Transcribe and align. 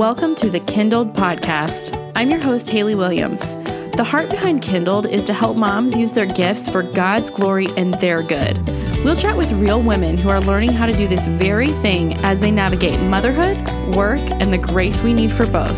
Welcome 0.00 0.34
to 0.36 0.48
the 0.48 0.60
Kindled 0.60 1.12
podcast. 1.12 1.94
I'm 2.16 2.30
your 2.30 2.40
host, 2.40 2.70
Haley 2.70 2.94
Williams. 2.94 3.54
The 3.98 4.02
heart 4.02 4.30
behind 4.30 4.62
Kindled 4.62 5.04
is 5.04 5.24
to 5.24 5.34
help 5.34 5.58
moms 5.58 5.94
use 5.94 6.14
their 6.14 6.24
gifts 6.24 6.70
for 6.70 6.82
God's 6.82 7.28
glory 7.28 7.68
and 7.76 7.92
their 7.92 8.22
good. 8.22 8.56
We'll 9.04 9.14
chat 9.14 9.36
with 9.36 9.52
real 9.52 9.82
women 9.82 10.16
who 10.16 10.30
are 10.30 10.40
learning 10.40 10.72
how 10.72 10.86
to 10.86 10.96
do 10.96 11.06
this 11.06 11.26
very 11.26 11.72
thing 11.82 12.14
as 12.24 12.40
they 12.40 12.50
navigate 12.50 12.98
motherhood, 12.98 13.58
work, 13.94 14.20
and 14.40 14.50
the 14.50 14.56
grace 14.56 15.02
we 15.02 15.12
need 15.12 15.32
for 15.32 15.46
both. 15.46 15.76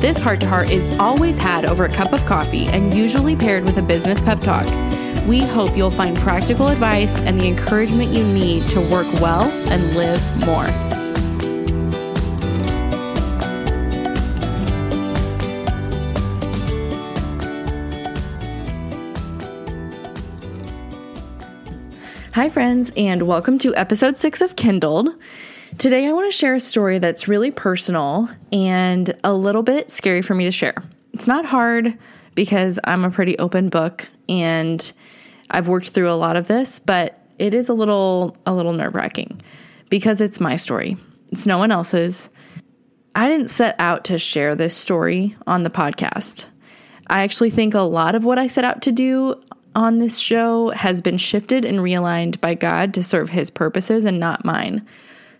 This 0.00 0.20
heart 0.20 0.40
to 0.42 0.48
heart 0.48 0.70
is 0.70 0.86
always 1.00 1.36
had 1.36 1.64
over 1.66 1.84
a 1.84 1.92
cup 1.92 2.12
of 2.12 2.24
coffee 2.26 2.66
and 2.66 2.94
usually 2.94 3.34
paired 3.34 3.64
with 3.64 3.78
a 3.78 3.82
business 3.82 4.20
pep 4.20 4.38
talk. 4.38 4.66
We 5.26 5.40
hope 5.40 5.76
you'll 5.76 5.90
find 5.90 6.16
practical 6.16 6.68
advice 6.68 7.18
and 7.18 7.40
the 7.40 7.48
encouragement 7.48 8.12
you 8.12 8.22
need 8.22 8.70
to 8.70 8.80
work 8.80 9.12
well 9.14 9.50
and 9.72 9.96
live 9.96 10.22
more. 10.46 10.93
Hi, 22.34 22.48
friends, 22.48 22.90
and 22.96 23.28
welcome 23.28 23.58
to 23.60 23.76
episode 23.76 24.16
six 24.16 24.40
of 24.40 24.56
Kindled. 24.56 25.08
Today, 25.78 26.08
I 26.08 26.12
want 26.12 26.26
to 26.32 26.36
share 26.36 26.56
a 26.56 26.60
story 26.60 26.98
that's 26.98 27.28
really 27.28 27.52
personal 27.52 28.28
and 28.50 29.16
a 29.22 29.32
little 29.32 29.62
bit 29.62 29.92
scary 29.92 30.20
for 30.20 30.34
me 30.34 30.42
to 30.42 30.50
share. 30.50 30.74
It's 31.12 31.28
not 31.28 31.46
hard 31.46 31.96
because 32.34 32.80
I'm 32.82 33.04
a 33.04 33.10
pretty 33.12 33.38
open 33.38 33.68
book 33.68 34.08
and 34.28 34.92
I've 35.48 35.68
worked 35.68 35.90
through 35.90 36.10
a 36.10 36.18
lot 36.18 36.34
of 36.34 36.48
this, 36.48 36.80
but 36.80 37.24
it 37.38 37.54
is 37.54 37.68
a 37.68 37.72
little 37.72 38.36
a 38.46 38.52
little 38.52 38.72
nerve-wracking 38.72 39.40
because 39.88 40.20
it's 40.20 40.40
my 40.40 40.56
story. 40.56 40.96
It's 41.30 41.46
no 41.46 41.58
one 41.58 41.70
else's. 41.70 42.30
I 43.14 43.28
didn't 43.28 43.50
set 43.50 43.76
out 43.78 44.06
to 44.06 44.18
share 44.18 44.56
this 44.56 44.76
story 44.76 45.36
on 45.46 45.62
the 45.62 45.70
podcast. 45.70 46.46
I 47.06 47.22
actually 47.22 47.50
think 47.50 47.74
a 47.74 47.82
lot 47.82 48.16
of 48.16 48.24
what 48.24 48.40
I 48.40 48.48
set 48.48 48.64
out 48.64 48.82
to 48.82 48.90
do 48.90 49.40
on 49.74 49.98
this 49.98 50.18
show 50.18 50.70
has 50.70 51.02
been 51.02 51.18
shifted 51.18 51.64
and 51.64 51.78
realigned 51.78 52.40
by 52.40 52.54
God 52.54 52.94
to 52.94 53.02
serve 53.02 53.30
his 53.30 53.50
purposes 53.50 54.04
and 54.04 54.20
not 54.20 54.44
mine. 54.44 54.86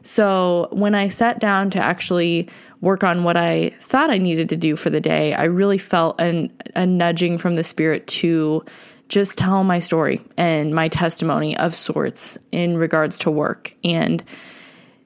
So 0.02 0.68
when 0.70 0.94
I 0.94 1.08
sat 1.08 1.40
down 1.40 1.70
to 1.70 1.78
actually 1.78 2.48
work 2.80 3.02
on 3.02 3.24
what 3.24 3.36
I 3.36 3.70
thought 3.80 4.10
I 4.10 4.18
needed 4.18 4.50
to 4.50 4.56
do 4.56 4.76
for 4.76 4.90
the 4.90 5.00
day, 5.00 5.32
I 5.34 5.44
really 5.44 5.78
felt 5.78 6.20
an, 6.20 6.52
a 6.76 6.86
nudging 6.86 7.38
from 7.38 7.54
the 7.54 7.64
Spirit 7.64 8.06
to 8.08 8.64
just 9.08 9.38
tell 9.38 9.64
my 9.64 9.78
story 9.78 10.20
and 10.36 10.74
my 10.74 10.88
testimony 10.88 11.56
of 11.56 11.74
sorts 11.74 12.36
in 12.52 12.76
regards 12.76 13.18
to 13.20 13.30
work. 13.30 13.72
And 13.82 14.22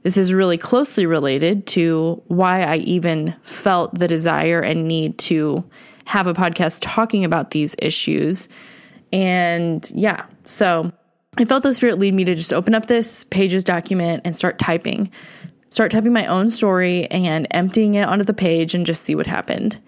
this 0.03 0.17
is 0.17 0.35
really 0.35 0.59
closely 0.59 1.07
related 1.07 1.67
to 1.69 2.23
why 2.27 2.63
I 2.63 2.77
even 2.79 3.35
felt 3.43 3.97
the 3.97 4.09
desire 4.09 4.61
and 4.61 4.89
need 4.89 5.19
to 5.19 5.63
have 6.07 6.27
a 6.27 6.35
podcast 6.35 6.79
talking 6.83 7.25
about 7.25 7.51
these 7.51 7.77
issues 7.79 8.49
and 9.13 9.91
yeah, 9.95 10.27
so 10.45 10.93
I 11.39 11.45
felt 11.45 11.63
the 11.63 11.75
Spirit 11.75 11.99
lead 11.99 12.15
me 12.15 12.25
to 12.25 12.35
just 12.35 12.53
open 12.53 12.75
up 12.75 12.87
this 12.87 13.25
pages 13.25 13.65
document 13.65 14.23
and 14.25 14.37
start 14.37 14.59
typing. 14.59 15.11
Start 15.71 15.91
typing 15.91 16.13
my 16.13 16.27
own 16.27 16.51
story 16.51 17.07
and 17.11 17.47
emptying 17.51 17.95
it 17.95 18.09
onto 18.09 18.25
the 18.25 18.35
page 18.35 18.75
and 18.75 18.87
just 18.87 19.05
see 19.05 19.15
what 19.15 19.27
happened. 19.27 19.79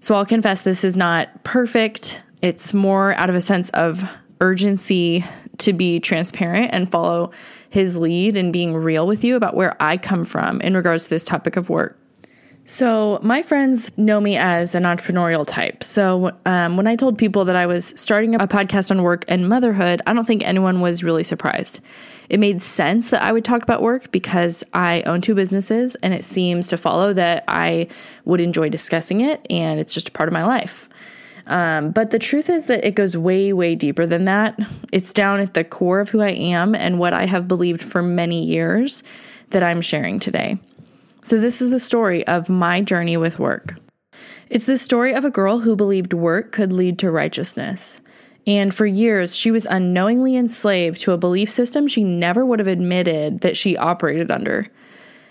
So 0.00 0.14
I'll 0.14 0.26
confess 0.26 0.62
this 0.62 0.82
is 0.82 0.96
not 0.96 1.44
perfect. 1.44 2.22
It's 2.40 2.72
more 2.72 3.12
out 3.14 3.28
of 3.28 3.36
a 3.36 3.40
sense 3.40 3.68
of 3.70 4.02
urgency 4.40 5.24
to 5.58 5.74
be 5.74 6.00
transparent 6.00 6.70
and 6.72 6.90
follow 6.90 7.32
his 7.68 7.98
lead 7.98 8.36
and 8.36 8.52
being 8.52 8.74
real 8.74 9.06
with 9.06 9.22
you 9.22 9.36
about 9.36 9.54
where 9.54 9.76
I 9.80 9.98
come 9.98 10.24
from 10.24 10.60
in 10.62 10.74
regards 10.74 11.04
to 11.04 11.10
this 11.10 11.24
topic 11.24 11.56
of 11.56 11.68
work. 11.68 11.99
So, 12.70 13.18
my 13.20 13.42
friends 13.42 13.90
know 13.98 14.20
me 14.20 14.36
as 14.36 14.76
an 14.76 14.84
entrepreneurial 14.84 15.44
type. 15.44 15.82
So, 15.82 16.30
um, 16.46 16.76
when 16.76 16.86
I 16.86 16.94
told 16.94 17.18
people 17.18 17.44
that 17.46 17.56
I 17.56 17.66
was 17.66 17.92
starting 17.96 18.36
a 18.36 18.46
podcast 18.46 18.92
on 18.92 19.02
work 19.02 19.24
and 19.26 19.48
motherhood, 19.48 20.00
I 20.06 20.12
don't 20.12 20.24
think 20.24 20.44
anyone 20.44 20.80
was 20.80 21.02
really 21.02 21.24
surprised. 21.24 21.80
It 22.28 22.38
made 22.38 22.62
sense 22.62 23.10
that 23.10 23.22
I 23.22 23.32
would 23.32 23.44
talk 23.44 23.64
about 23.64 23.82
work 23.82 24.12
because 24.12 24.62
I 24.72 25.02
own 25.02 25.20
two 25.20 25.34
businesses 25.34 25.96
and 25.96 26.14
it 26.14 26.22
seems 26.22 26.68
to 26.68 26.76
follow 26.76 27.12
that 27.12 27.42
I 27.48 27.88
would 28.24 28.40
enjoy 28.40 28.68
discussing 28.68 29.20
it 29.20 29.44
and 29.50 29.80
it's 29.80 29.92
just 29.92 30.10
a 30.10 30.12
part 30.12 30.28
of 30.28 30.32
my 30.32 30.44
life. 30.44 30.88
Um, 31.48 31.90
but 31.90 32.12
the 32.12 32.20
truth 32.20 32.48
is 32.48 32.66
that 32.66 32.84
it 32.84 32.94
goes 32.94 33.16
way, 33.16 33.52
way 33.52 33.74
deeper 33.74 34.06
than 34.06 34.26
that. 34.26 34.56
It's 34.92 35.12
down 35.12 35.40
at 35.40 35.54
the 35.54 35.64
core 35.64 35.98
of 35.98 36.10
who 36.10 36.20
I 36.20 36.30
am 36.30 36.76
and 36.76 37.00
what 37.00 37.14
I 37.14 37.26
have 37.26 37.48
believed 37.48 37.82
for 37.82 38.00
many 38.00 38.44
years 38.44 39.02
that 39.48 39.64
I'm 39.64 39.80
sharing 39.80 40.20
today. 40.20 40.60
So, 41.22 41.38
this 41.38 41.60
is 41.60 41.70
the 41.70 41.78
story 41.78 42.26
of 42.26 42.48
my 42.48 42.80
journey 42.80 43.16
with 43.16 43.38
work. 43.38 43.74
It's 44.48 44.66
the 44.66 44.78
story 44.78 45.12
of 45.12 45.24
a 45.24 45.30
girl 45.30 45.60
who 45.60 45.76
believed 45.76 46.12
work 46.12 46.50
could 46.50 46.72
lead 46.72 46.98
to 47.00 47.10
righteousness. 47.10 48.00
And 48.46 48.74
for 48.74 48.86
years, 48.86 49.36
she 49.36 49.50
was 49.50 49.66
unknowingly 49.66 50.34
enslaved 50.36 51.00
to 51.02 51.12
a 51.12 51.18
belief 51.18 51.50
system 51.50 51.86
she 51.86 52.02
never 52.02 52.44
would 52.44 52.58
have 52.58 52.66
admitted 52.66 53.42
that 53.42 53.56
she 53.56 53.76
operated 53.76 54.30
under. 54.30 54.66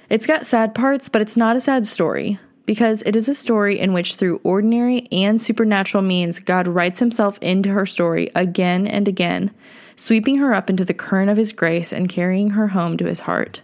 It's 0.10 0.28
got 0.28 0.46
sad 0.46 0.74
parts, 0.74 1.10
but 1.10 1.22
it's 1.22 1.38
not 1.38 1.56
a 1.56 1.62
sad 1.62 1.86
story 1.86 2.40
because 2.66 3.02
it 3.06 3.16
is 3.16 3.28
a 3.28 3.34
story 3.34 3.80
in 3.80 3.94
which, 3.94 4.16
through 4.16 4.42
ordinary 4.44 5.08
and 5.12 5.42
supernatural 5.42 6.04
means, 6.04 6.38
God 6.38 6.68
writes 6.68 7.00
himself 7.00 7.40
into 7.40 7.70
her 7.70 7.88
story 7.88 8.30
again 8.36 8.86
and 8.86 9.08
again, 9.08 9.50
sweeping 9.96 10.38
her 10.38 10.54
up 10.54 10.70
into 10.70 10.86
the 10.86 10.94
current 10.94 11.32
of 11.32 11.38
his 11.38 11.52
grace 11.52 11.92
and 11.92 12.08
carrying 12.08 12.52
her 12.52 12.68
home 12.68 12.96
to 12.98 13.06
his 13.06 13.22
heart. 13.22 13.64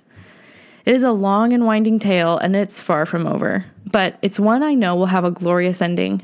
It 0.85 0.95
is 0.95 1.03
a 1.03 1.11
long 1.11 1.51
and 1.51 1.65
winding 1.65 1.97
tale, 1.97 2.37
and 2.37 2.55
it's 2.55 2.79
far 2.79 3.07
from 3.07 3.25
over, 3.25 3.65
but 3.91 4.19
it's 4.21 4.39
one 4.39 4.61
I 4.61 4.75
know 4.75 4.95
will 4.95 5.07
have 5.07 5.23
a 5.23 5.31
glorious 5.31 5.81
ending. 5.81 6.21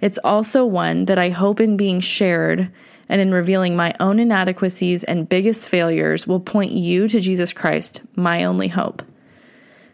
It's 0.00 0.18
also 0.24 0.64
one 0.64 1.04
that 1.04 1.18
I 1.18 1.28
hope 1.28 1.60
in 1.60 1.76
being 1.76 2.00
shared 2.00 2.70
and 3.10 3.20
in 3.20 3.34
revealing 3.34 3.76
my 3.76 3.94
own 4.00 4.18
inadequacies 4.18 5.04
and 5.04 5.28
biggest 5.28 5.68
failures 5.68 6.26
will 6.26 6.40
point 6.40 6.72
you 6.72 7.08
to 7.08 7.20
Jesus 7.20 7.52
Christ, 7.52 8.00
my 8.16 8.44
only 8.44 8.68
hope. 8.68 9.02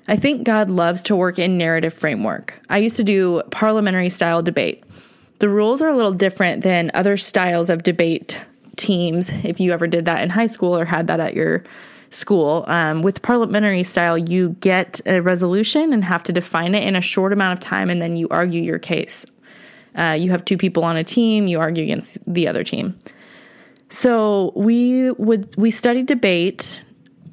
I 0.06 0.14
think 0.14 0.44
God 0.44 0.70
loves 0.70 1.02
to 1.04 1.16
work 1.16 1.40
in 1.40 1.58
narrative 1.58 1.92
framework. 1.92 2.54
I 2.68 2.78
used 2.78 2.96
to 2.98 3.04
do 3.04 3.42
parliamentary 3.50 4.10
style 4.10 4.40
debate. 4.40 4.84
The 5.40 5.48
rules 5.48 5.82
are 5.82 5.88
a 5.88 5.96
little 5.96 6.12
different 6.12 6.62
than 6.62 6.92
other 6.94 7.16
styles 7.16 7.70
of 7.70 7.82
debate 7.82 8.40
teams, 8.76 9.30
if 9.44 9.58
you 9.58 9.72
ever 9.72 9.88
did 9.88 10.04
that 10.04 10.22
in 10.22 10.30
high 10.30 10.46
school 10.46 10.76
or 10.76 10.84
had 10.84 11.08
that 11.08 11.18
at 11.18 11.34
your 11.34 11.64
school. 12.10 12.64
Um, 12.68 13.02
with 13.02 13.22
parliamentary 13.22 13.82
style, 13.82 14.16
you 14.16 14.50
get 14.60 15.00
a 15.06 15.20
resolution 15.20 15.92
and 15.92 16.04
have 16.04 16.22
to 16.24 16.32
define 16.32 16.74
it 16.74 16.82
in 16.86 16.96
a 16.96 17.00
short 17.00 17.32
amount 17.32 17.52
of 17.52 17.60
time, 17.60 17.90
and 17.90 18.00
then 18.00 18.16
you 18.16 18.28
argue 18.30 18.62
your 18.62 18.78
case. 18.78 19.26
Uh, 19.96 20.16
you 20.18 20.30
have 20.30 20.44
two 20.44 20.56
people 20.56 20.84
on 20.84 20.96
a 20.96 21.04
team, 21.04 21.46
you 21.46 21.58
argue 21.58 21.82
against 21.82 22.18
the 22.26 22.46
other 22.46 22.62
team. 22.62 22.98
So 23.88 24.52
we 24.54 25.10
would 25.12 25.54
we 25.56 25.70
studied 25.70 26.06
debate 26.06 26.82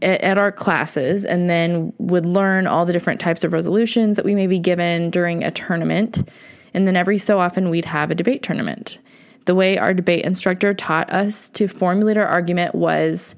at, 0.01 0.21
at 0.21 0.37
our 0.37 0.51
classes, 0.51 1.25
and 1.25 1.49
then 1.49 1.93
would 1.97 2.25
learn 2.25 2.67
all 2.67 2.85
the 2.85 2.93
different 2.93 3.19
types 3.19 3.43
of 3.43 3.53
resolutions 3.53 4.15
that 4.15 4.25
we 4.25 4.35
may 4.35 4.47
be 4.47 4.59
given 4.59 5.09
during 5.09 5.43
a 5.43 5.51
tournament. 5.51 6.29
And 6.73 6.87
then 6.87 6.95
every 6.95 7.17
so 7.17 7.39
often, 7.39 7.69
we'd 7.69 7.85
have 7.85 8.11
a 8.11 8.15
debate 8.15 8.43
tournament. 8.43 8.97
The 9.45 9.55
way 9.55 9.77
our 9.77 9.93
debate 9.93 10.23
instructor 10.23 10.73
taught 10.73 11.11
us 11.11 11.49
to 11.49 11.67
formulate 11.67 12.17
our 12.17 12.25
argument 12.25 12.75
was 12.75 13.35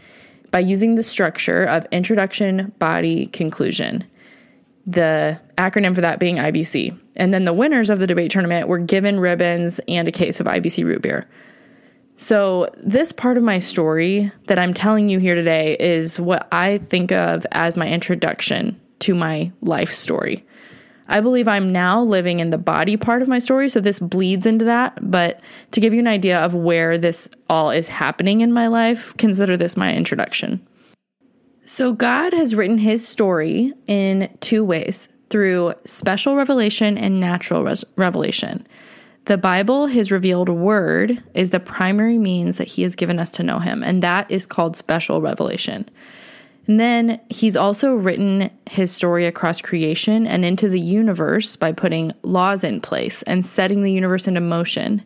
by 0.55 0.59
using 0.59 0.95
the 0.95 1.03
structure 1.03 1.65
of 1.65 1.85
introduction, 1.91 2.71
body, 2.79 3.25
conclusion. 3.25 4.01
The 4.87 5.37
acronym 5.57 5.93
for 5.93 5.99
that 5.99 6.17
being 6.17 6.37
IBC. 6.37 6.97
And 7.17 7.33
then 7.33 7.43
the 7.43 7.51
winners 7.51 7.89
of 7.89 7.99
the 7.99 8.07
debate 8.07 8.31
tournament 8.31 8.69
were 8.69 8.77
given 8.77 9.19
ribbons 9.19 9.81
and 9.89 10.07
a 10.07 10.13
case 10.13 10.39
of 10.39 10.47
IBC 10.47 10.85
root 10.85 11.01
beer. 11.01 11.27
So, 12.15 12.69
this 12.77 13.11
part 13.11 13.35
of 13.35 13.43
my 13.43 13.59
story 13.59 14.31
that 14.47 14.57
I'm 14.57 14.73
telling 14.73 15.09
you 15.09 15.19
here 15.19 15.35
today 15.35 15.75
is 15.77 16.21
what 16.21 16.47
I 16.53 16.77
think 16.77 17.11
of 17.11 17.45
as 17.51 17.75
my 17.75 17.89
introduction 17.89 18.79
to 18.99 19.13
my 19.13 19.51
life 19.59 19.91
story. 19.91 20.45
I 21.07 21.21
believe 21.21 21.47
I'm 21.47 21.71
now 21.71 22.01
living 22.01 22.39
in 22.39 22.49
the 22.49 22.57
body 22.57 22.97
part 22.97 23.21
of 23.21 23.27
my 23.27 23.39
story, 23.39 23.69
so 23.69 23.79
this 23.79 23.99
bleeds 23.99 24.45
into 24.45 24.65
that. 24.65 24.97
But 25.01 25.39
to 25.71 25.79
give 25.79 25.93
you 25.93 25.99
an 25.99 26.07
idea 26.07 26.39
of 26.39 26.55
where 26.55 26.97
this 26.97 27.29
all 27.49 27.69
is 27.69 27.87
happening 27.87 28.41
in 28.41 28.51
my 28.51 28.67
life, 28.67 29.15
consider 29.17 29.55
this 29.55 29.77
my 29.77 29.93
introduction. 29.93 30.65
So, 31.67 31.93
God 31.93 32.33
has 32.33 32.53
written 32.53 32.77
his 32.77 33.07
story 33.07 33.73
in 33.87 34.29
two 34.39 34.63
ways 34.63 35.09
through 35.29 35.73
special 35.83 36.35
revelation 36.35 36.97
and 36.97 37.19
natural 37.19 37.63
res- 37.63 37.83
revelation. 37.95 38.67
The 39.25 39.37
Bible, 39.37 39.87
his 39.87 40.11
revealed 40.11 40.49
word, 40.49 41.23
is 41.33 41.49
the 41.49 41.59
primary 41.59 42.19
means 42.19 42.57
that 42.57 42.67
he 42.67 42.83
has 42.83 42.93
given 42.93 43.17
us 43.17 43.31
to 43.31 43.43
know 43.43 43.57
him, 43.57 43.81
and 43.83 44.03
that 44.03 44.29
is 44.29 44.45
called 44.45 44.75
special 44.75 45.21
revelation. 45.21 45.89
And 46.67 46.79
then 46.79 47.19
he's 47.29 47.55
also 47.55 47.93
written 47.93 48.49
his 48.69 48.91
story 48.91 49.25
across 49.25 49.61
creation 49.61 50.25
and 50.25 50.43
into 50.43 50.67
the 50.67 50.79
universe 50.79 51.55
by 51.55 51.71
putting 51.71 52.11
laws 52.23 52.63
in 52.63 52.81
place 52.81 53.21
and 53.23 53.45
setting 53.45 53.83
the 53.83 53.91
universe 53.91 54.27
into 54.27 54.41
motion. 54.41 55.03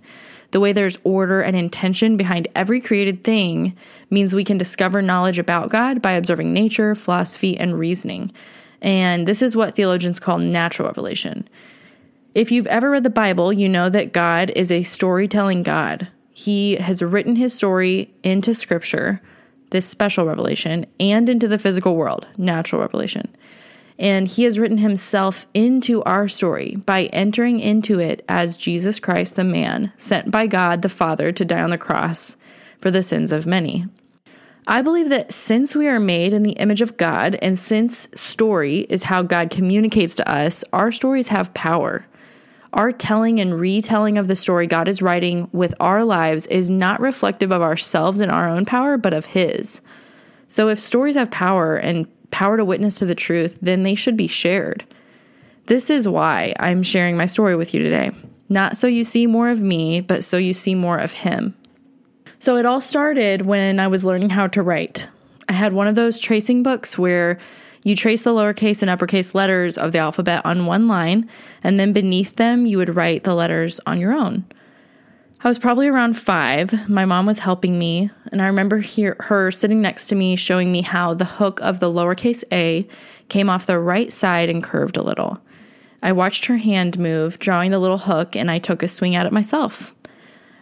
The 0.51 0.59
way 0.59 0.71
there's 0.71 0.97
order 1.03 1.41
and 1.41 1.55
intention 1.55 2.17
behind 2.17 2.47
every 2.55 2.81
created 2.81 3.23
thing 3.23 3.75
means 4.09 4.33
we 4.33 4.43
can 4.43 4.57
discover 4.57 5.01
knowledge 5.01 5.37
about 5.37 5.69
God 5.69 6.01
by 6.01 6.13
observing 6.13 6.53
nature, 6.53 6.95
philosophy, 6.95 7.57
and 7.57 7.77
reasoning. 7.77 8.31
And 8.81 9.27
this 9.27 9.41
is 9.41 9.55
what 9.55 9.75
theologians 9.75 10.19
call 10.19 10.39
natural 10.39 10.87
revelation. 10.87 11.47
If 12.33 12.51
you've 12.51 12.67
ever 12.67 12.89
read 12.89 13.03
the 13.03 13.09
Bible, 13.09 13.51
you 13.51 13.67
know 13.67 13.89
that 13.89 14.13
God 14.13 14.51
is 14.55 14.71
a 14.71 14.83
storytelling 14.83 15.61
God. 15.61 16.07
He 16.31 16.75
has 16.75 17.01
written 17.01 17.35
his 17.35 17.53
story 17.53 18.13
into 18.23 18.53
scripture, 18.53 19.21
this 19.69 19.87
special 19.87 20.25
revelation, 20.25 20.85
and 20.99 21.29
into 21.29 21.47
the 21.47 21.57
physical 21.57 21.95
world, 21.95 22.27
natural 22.37 22.81
revelation. 22.81 23.27
And 23.97 24.27
he 24.27 24.43
has 24.45 24.57
written 24.57 24.77
himself 24.77 25.45
into 25.53 26.01
our 26.03 26.27
story 26.27 26.75
by 26.85 27.05
entering 27.05 27.59
into 27.59 27.99
it 27.99 28.23
as 28.29 28.55
Jesus 28.55 28.99
Christ, 28.99 29.35
the 29.35 29.43
man 29.43 29.91
sent 29.97 30.31
by 30.31 30.47
God 30.47 30.81
the 30.81 30.89
Father 30.89 31.31
to 31.33 31.43
die 31.45 31.61
on 31.61 31.69
the 31.69 31.77
cross 31.77 32.37
for 32.79 32.91
the 32.91 33.03
sins 33.03 33.31
of 33.31 33.45
many. 33.45 33.85
I 34.67 34.81
believe 34.81 35.09
that 35.09 35.33
since 35.33 35.75
we 35.75 35.87
are 35.87 35.99
made 35.99 36.31
in 36.31 36.43
the 36.43 36.51
image 36.51 36.81
of 36.81 36.95
God, 36.95 37.35
and 37.41 37.57
since 37.57 38.07
story 38.13 38.81
is 38.81 39.03
how 39.03 39.23
God 39.23 39.49
communicates 39.49 40.15
to 40.15 40.29
us, 40.31 40.63
our 40.71 40.91
stories 40.91 41.29
have 41.29 41.53
power. 41.53 42.05
Our 42.73 42.91
telling 42.91 43.39
and 43.39 43.59
retelling 43.59 44.17
of 44.17 44.27
the 44.27 44.35
story 44.35 44.67
God 44.67 44.87
is 44.87 45.01
writing 45.01 45.49
with 45.51 45.73
our 45.79 46.03
lives 46.03 46.45
is 46.47 46.69
not 46.69 46.99
reflective 46.99 47.51
of 47.51 47.61
ourselves 47.61 48.19
and 48.19 48.31
our 48.31 48.47
own 48.47 48.65
power, 48.65 48.97
but 48.97 49.13
of 49.13 49.25
His. 49.25 49.81
So 50.47 50.69
if 50.69 50.79
stories 50.79 51.15
have 51.15 51.31
power 51.31 51.75
and 51.75 52.07
power 52.31 52.57
to 52.57 52.65
witness 52.65 52.99
to 52.99 53.05
the 53.05 53.15
truth, 53.15 53.57
then 53.61 53.83
they 53.83 53.95
should 53.95 54.17
be 54.17 54.27
shared. 54.27 54.85
This 55.65 55.89
is 55.89 56.07
why 56.07 56.53
I'm 56.59 56.83
sharing 56.83 57.17
my 57.17 57.25
story 57.25 57.55
with 57.55 57.73
you 57.73 57.81
today. 57.81 58.11
Not 58.49 58.77
so 58.77 58.87
you 58.87 59.03
see 59.03 59.27
more 59.27 59.49
of 59.49 59.61
me, 59.61 60.01
but 60.01 60.23
so 60.23 60.37
you 60.37 60.53
see 60.53 60.73
more 60.73 60.97
of 60.97 61.13
him. 61.13 61.55
So 62.39 62.57
it 62.57 62.65
all 62.65 62.81
started 62.81 63.45
when 63.45 63.79
I 63.79 63.87
was 63.87 64.05
learning 64.05 64.31
how 64.31 64.47
to 64.47 64.63
write. 64.63 65.07
I 65.47 65.53
had 65.53 65.73
one 65.73 65.87
of 65.87 65.95
those 65.95 66.19
tracing 66.19 66.63
books 66.63 66.97
where 66.97 67.37
you 67.83 67.95
trace 67.95 68.23
the 68.23 68.33
lowercase 68.33 68.81
and 68.81 68.89
uppercase 68.89 69.33
letters 69.33 69.77
of 69.77 69.91
the 69.91 69.99
alphabet 69.99 70.45
on 70.45 70.65
one 70.65 70.87
line, 70.87 71.29
and 71.63 71.79
then 71.79 71.93
beneath 71.93 72.35
them, 72.35 72.65
you 72.65 72.77
would 72.77 72.95
write 72.95 73.23
the 73.23 73.35
letters 73.35 73.79
on 73.85 73.99
your 73.99 74.13
own. 74.13 74.45
I 75.41 75.47
was 75.47 75.57
probably 75.57 75.87
around 75.87 76.17
five. 76.17 76.89
My 76.89 77.05
mom 77.05 77.25
was 77.25 77.39
helping 77.39 77.79
me, 77.79 78.09
and 78.31 78.41
I 78.41 78.47
remember 78.47 78.83
her 79.19 79.51
sitting 79.51 79.81
next 79.81 80.07
to 80.07 80.15
me 80.15 80.35
showing 80.35 80.69
me 80.71 80.81
how 80.81 81.13
the 81.13 81.23
hook 81.23 81.61
of 81.61 81.79
the 81.79 81.89
lowercase 81.89 82.43
a 82.51 82.85
came 83.29 83.49
off 83.49 83.65
the 83.65 83.79
right 83.79 84.11
side 84.11 84.49
and 84.49 84.61
curved 84.61 84.97
a 84.97 85.01
little. 85.01 85.39
I 86.03 86.11
watched 86.11 86.45
her 86.47 86.57
hand 86.57 86.99
move, 86.99 87.39
drawing 87.39 87.71
the 87.71 87.79
little 87.79 87.97
hook, 87.97 88.35
and 88.35 88.51
I 88.51 88.59
took 88.59 88.83
a 88.83 88.87
swing 88.89 89.15
at 89.15 89.25
it 89.25 89.31
myself. 89.31 89.95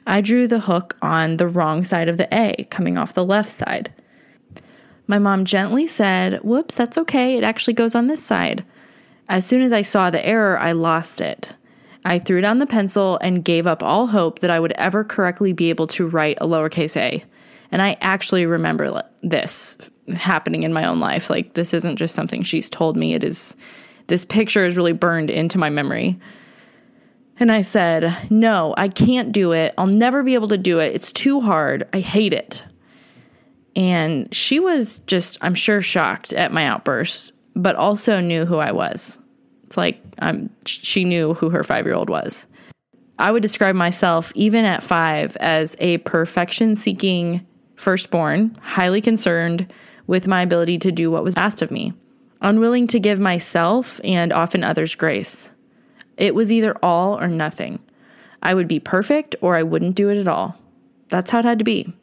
I 0.06 0.22
drew 0.22 0.48
the 0.48 0.60
hook 0.60 0.96
on 1.02 1.38
the 1.38 1.48
wrong 1.48 1.84
side 1.84 2.08
of 2.08 2.18
the 2.18 2.28
A, 2.32 2.64
coming 2.66 2.98
off 2.98 3.14
the 3.14 3.26
left 3.26 3.50
side. 3.50 3.92
My 5.08 5.20
mom 5.20 5.46
gently 5.46 5.88
said, 5.88 6.42
Whoops, 6.44 6.76
that's 6.76 6.98
okay. 6.98 7.38
It 7.38 7.44
actually 7.44 7.74
goes 7.74 7.96
on 7.96 8.08
this 8.08 8.24
side. 8.24 8.66
As 9.30 9.46
soon 9.46 9.62
as 9.62 9.74
I 9.74 9.82
saw 9.82 10.10
the 10.10 10.26
error, 10.26 10.58
I 10.60 10.74
lost 10.74 11.22
it. 11.22 11.54
I 12.06 12.20
threw 12.20 12.40
down 12.40 12.60
the 12.60 12.66
pencil 12.66 13.18
and 13.22 13.44
gave 13.44 13.68
up 13.68 13.84
all 13.84 14.08
hope 14.08 14.40
that 14.40 14.50
I 14.50 14.60
would 14.60 14.72
ever 14.74 15.04
correctly 15.04 15.52
be 15.52 15.70
able 15.70 15.88
to 15.88 16.08
write 16.08 16.38
a 16.40 16.48
lowercase 16.48 16.96
a. 16.96 17.24
And 17.72 17.82
I 17.82 17.98
actually 18.00 18.46
remember 18.46 19.04
this 19.24 19.78
happening 20.16 20.64
in 20.64 20.72
my 20.72 20.86
own 20.86 21.00
life. 21.00 21.30
Like, 21.30 21.54
this 21.54 21.74
isn't 21.74 21.98
just 21.98 22.16
something 22.16 22.44
she's 22.44 22.70
told 22.70 22.96
me, 22.96 23.14
it 23.14 23.24
is, 23.24 23.58
this 24.08 24.24
picture 24.24 24.66
is 24.66 24.78
really 24.78 24.94
burned 24.94 25.30
into 25.30 25.58
my 25.58 25.70
memory. 25.70 26.18
And 27.40 27.52
I 27.52 27.62
said, 27.62 28.16
No, 28.30 28.74
I 28.78 28.88
can't 28.88 29.32
do 29.32 29.52
it. 29.52 29.74
I'll 29.78 29.86
never 29.88 30.24
be 30.24 30.34
able 30.34 30.48
to 30.48 30.58
do 30.58 30.80
it. 30.80 30.96
It's 30.96 31.12
too 31.12 31.42
hard. 31.42 31.88
I 31.94 32.00
hate 32.00 32.34
it. 32.34 32.64
And 33.78 34.34
she 34.34 34.60
was 34.60 35.00
just, 35.06 35.38
I'm 35.40 35.54
sure, 35.54 35.82
shocked 35.82 36.34
at 36.34 36.52
my 36.52 36.66
outburst, 36.66 37.32
but 37.56 37.76
also 37.76 38.20
knew 38.20 38.44
who 38.44 38.58
I 38.58 38.72
was. 38.72 39.20
It's 39.66 39.78
like 39.78 40.02
she 40.66 41.04
knew 41.04 41.36
who 41.36 41.52
her 41.52 41.64
five 41.64 41.86
year 41.86 41.94
old 41.94 42.10
was. 42.10 42.48
I 43.20 43.32
would 43.32 43.44
describe 43.44 43.76
myself, 43.76 44.32
even 44.34 44.66
at 44.66 44.84
five, 44.84 45.38
as 45.38 45.76
a 45.80 46.00
perfection 46.00 46.76
seeking 46.76 47.46
firstborn, 47.76 48.58
highly 48.62 49.00
concerned 49.00 49.72
with 50.08 50.28
my 50.28 50.42
ability 50.42 50.80
to 50.80 50.92
do 50.92 51.12
what 51.12 51.24
was 51.24 51.36
asked 51.38 51.62
of 51.62 51.70
me, 51.70 51.94
unwilling 52.42 52.88
to 52.88 53.00
give 53.00 53.20
myself 53.20 54.02
and 54.04 54.34
often 54.34 54.64
others 54.64 54.96
grace. 54.96 55.54
It 56.18 56.34
was 56.34 56.52
either 56.52 56.76
all 56.82 57.20
or 57.20 57.28
nothing. 57.28 57.78
I 58.42 58.56
would 58.56 58.68
be 58.68 58.80
perfect 58.80 59.36
or 59.42 59.56
I 59.56 59.62
wouldn't 59.62 59.96
do 59.96 60.10
it 60.10 60.18
at 60.18 60.28
all. 60.28 60.58
That's 61.10 61.30
how 61.30 61.40
it 61.40 61.46
had 61.46 61.60
to 61.60 61.66
be. 61.66 61.94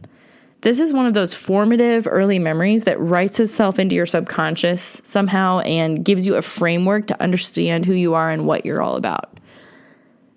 This 0.65 0.81
is 0.81 0.95
one 0.95 1.05
of 1.05 1.13
those 1.13 1.35
formative 1.35 2.09
early 2.11 2.39
memories 2.39 2.85
that 2.85 2.99
writes 2.99 3.39
itself 3.39 3.79
into 3.79 3.95
your 3.95 4.07
subconscious 4.07 5.03
somehow 5.05 5.59
and 5.59 6.03
gives 6.03 6.27
you 6.27 6.37
a 6.37 6.43
framework 6.43 7.07
to 7.09 7.23
understand 7.23 7.85
who 7.85 7.93
you 7.93 8.15
are 8.15 8.31
and 8.31 8.47
what 8.47 8.65
you're 8.65 8.81
all 8.81 8.97
about. 8.97 9.39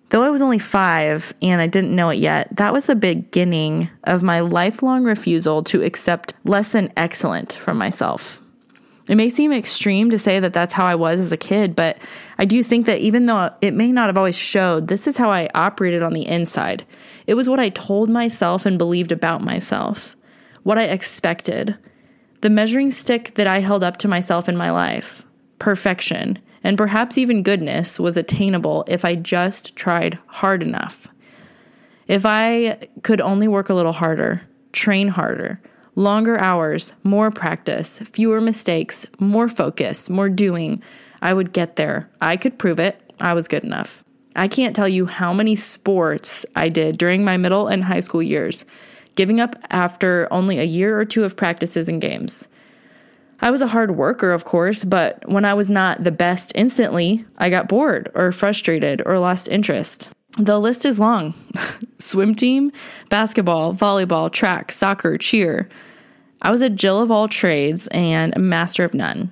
Though 0.09 0.23
I 0.23 0.29
was 0.29 0.41
only 0.41 0.59
five 0.59 1.33
and 1.41 1.61
I 1.61 1.67
didn't 1.67 1.95
know 1.95 2.09
it 2.09 2.17
yet, 2.17 2.53
that 2.57 2.73
was 2.73 2.87
the 2.87 2.95
beginning 2.95 3.89
of 4.03 4.21
my 4.21 4.41
lifelong 4.41 5.05
refusal 5.05 5.63
to 5.63 5.81
accept 5.81 6.33
less 6.43 6.73
than 6.73 6.91
excellent 6.97 7.53
from 7.53 7.77
myself. 7.77 8.41
It 9.09 9.15
may 9.15 9.29
seem 9.29 9.53
extreme 9.53 10.09
to 10.09 10.19
say 10.19 10.41
that 10.41 10.51
that's 10.51 10.73
how 10.73 10.85
I 10.85 10.95
was 10.95 11.21
as 11.21 11.31
a 11.31 11.37
kid, 11.37 11.73
but 11.73 11.99
I 12.37 12.43
do 12.43 12.61
think 12.63 12.85
that 12.87 12.99
even 12.99 13.27
though 13.27 13.51
it 13.61 13.73
may 13.73 13.93
not 13.93 14.07
have 14.07 14.17
always 14.17 14.37
showed, 14.37 14.89
this 14.89 15.07
is 15.07 15.15
how 15.15 15.31
I 15.31 15.47
operated 15.55 16.03
on 16.03 16.11
the 16.11 16.27
inside. 16.27 16.85
It 17.27 17.35
was 17.35 17.47
what 17.47 17.61
I 17.61 17.69
told 17.69 18.09
myself 18.09 18.65
and 18.65 18.77
believed 18.77 19.13
about 19.13 19.41
myself 19.41 20.16
what 20.67 20.77
I 20.77 20.83
expected, 20.83 21.77
the 22.41 22.49
measuring 22.49 22.91
stick 22.91 23.35
that 23.35 23.47
I 23.47 23.59
held 23.59 23.85
up 23.85 23.95
to 23.99 24.09
myself 24.09 24.49
in 24.49 24.57
my 24.57 24.69
life, 24.69 25.25
perfection, 25.59 26.39
and 26.61 26.77
perhaps 26.77 27.17
even 27.17 27.41
goodness 27.41 28.01
was 28.01 28.17
attainable 28.17 28.83
if 28.85 29.05
I 29.05 29.15
just 29.15 29.77
tried 29.77 30.19
hard 30.27 30.61
enough. 30.61 31.07
If 32.09 32.25
I 32.25 32.79
could 33.03 33.21
only 33.21 33.47
work 33.47 33.69
a 33.69 33.73
little 33.73 33.93
harder, 33.93 34.41
train 34.73 35.07
harder, 35.07 35.61
longer 35.95 36.37
hours, 36.37 36.91
more 37.01 37.31
practice, 37.31 37.99
fewer 37.99 38.41
mistakes, 38.41 39.05
more 39.19 39.47
focus, 39.47 40.09
more 40.09 40.27
doing, 40.27 40.83
I 41.21 41.33
would 41.33 41.53
get 41.53 41.77
there. 41.77 42.09
I 42.19 42.35
could 42.35 42.59
prove 42.59 42.81
it. 42.81 42.99
I 43.21 43.35
was 43.35 43.47
good 43.47 43.63
enough. 43.63 44.03
I 44.35 44.49
can't 44.49 44.75
tell 44.75 44.89
you 44.89 45.05
how 45.05 45.31
many 45.31 45.55
sports 45.55 46.45
I 46.57 46.67
did 46.67 46.97
during 46.97 47.23
my 47.23 47.37
middle 47.37 47.69
and 47.69 47.85
high 47.85 48.01
school 48.01 48.21
years 48.21 48.65
giving 49.17 49.41
up 49.41 49.57
after 49.69 50.29
only 50.31 50.59
a 50.59 50.63
year 50.63 50.97
or 50.97 51.03
two 51.03 51.25
of 51.25 51.35
practices 51.35 51.89
and 51.89 51.99
games. 51.99 52.47
I 53.41 53.51
was 53.51 53.61
a 53.61 53.67
hard 53.67 53.91
worker, 53.91 54.31
of 54.31 54.45
course, 54.45 54.83
but 54.83 55.27
when 55.29 55.43
I 55.43 55.53
was 55.53 55.69
not 55.69 56.03
the 56.03 56.11
best 56.11 56.53
instantly, 56.55 57.25
I 57.37 57.49
got 57.49 57.67
bored 57.67 58.09
or 58.15 58.31
frustrated 58.31 59.01
or 59.05 59.19
lost 59.19 59.49
interest. 59.49 60.09
The 60.39 60.59
list 60.59 60.85
is 60.85 60.99
long 60.99 61.33
swim 61.99 62.35
team, 62.35 62.71
basketball, 63.09 63.73
volleyball, 63.73 64.31
track, 64.31 64.71
soccer, 64.71 65.17
cheer. 65.17 65.67
I 66.41 66.51
was 66.51 66.61
a 66.61 66.69
Jill 66.69 67.01
of 67.01 67.11
all 67.11 67.27
trades 67.27 67.87
and 67.87 68.35
a 68.35 68.39
master 68.39 68.83
of 68.83 68.93
none. 68.93 69.31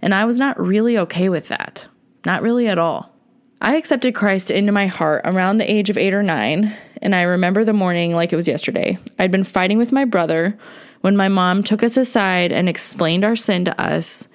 And 0.00 0.14
I 0.14 0.24
was 0.24 0.38
not 0.38 0.60
really 0.60 0.96
okay 0.98 1.28
with 1.28 1.48
that. 1.48 1.88
Not 2.24 2.42
really 2.42 2.68
at 2.68 2.78
all. 2.78 3.12
I 3.60 3.76
accepted 3.76 4.14
Christ 4.14 4.52
into 4.52 4.70
my 4.70 4.86
heart 4.86 5.22
around 5.24 5.56
the 5.56 5.70
age 5.70 5.90
of 5.90 5.98
eight 5.98 6.14
or 6.14 6.22
nine, 6.22 6.72
and 7.02 7.14
I 7.14 7.22
remember 7.22 7.64
the 7.64 7.72
morning 7.72 8.12
like 8.12 8.32
it 8.32 8.36
was 8.36 8.46
yesterday. 8.46 8.98
I'd 9.18 9.32
been 9.32 9.42
fighting 9.42 9.78
with 9.78 9.90
my 9.90 10.04
brother 10.04 10.56
when 11.00 11.16
my 11.16 11.26
mom 11.26 11.64
took 11.64 11.82
us 11.82 11.96
aside 11.96 12.52
and 12.52 12.68
explained 12.68 13.24
our 13.24 13.34
sin 13.34 13.64
to 13.64 13.80
us, 13.80 14.28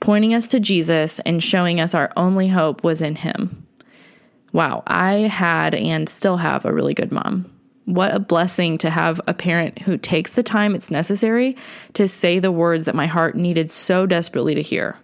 pointing 0.00 0.32
us 0.32 0.48
to 0.48 0.60
Jesus 0.60 1.20
and 1.20 1.42
showing 1.42 1.78
us 1.78 1.94
our 1.94 2.10
only 2.16 2.48
hope 2.48 2.82
was 2.82 3.02
in 3.02 3.16
Him. 3.16 3.66
Wow, 4.52 4.82
I 4.86 5.14
had 5.28 5.74
and 5.74 6.08
still 6.08 6.38
have 6.38 6.64
a 6.64 6.72
really 6.72 6.94
good 6.94 7.12
mom. 7.12 7.52
What 7.84 8.14
a 8.14 8.18
blessing 8.18 8.78
to 8.78 8.88
have 8.88 9.20
a 9.26 9.34
parent 9.34 9.80
who 9.80 9.98
takes 9.98 10.32
the 10.32 10.42
time 10.42 10.74
it's 10.74 10.90
necessary 10.90 11.56
to 11.94 12.08
say 12.08 12.38
the 12.38 12.52
words 12.52 12.86
that 12.86 12.94
my 12.94 13.06
heart 13.06 13.36
needed 13.36 13.70
so 13.70 14.06
desperately 14.06 14.54
to 14.54 14.62
hear. 14.62 14.96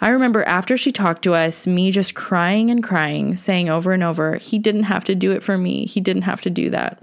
I 0.00 0.08
remember 0.08 0.42
after 0.44 0.76
she 0.76 0.92
talked 0.92 1.22
to 1.22 1.34
us, 1.34 1.66
me 1.66 1.90
just 1.90 2.14
crying 2.14 2.70
and 2.70 2.82
crying, 2.82 3.36
saying 3.36 3.68
over 3.68 3.92
and 3.92 4.02
over, 4.02 4.36
He 4.36 4.58
didn't 4.58 4.84
have 4.84 5.04
to 5.04 5.14
do 5.14 5.32
it 5.32 5.42
for 5.42 5.58
me. 5.58 5.84
He 5.86 6.00
didn't 6.00 6.22
have 6.22 6.40
to 6.42 6.50
do 6.50 6.70
that. 6.70 7.02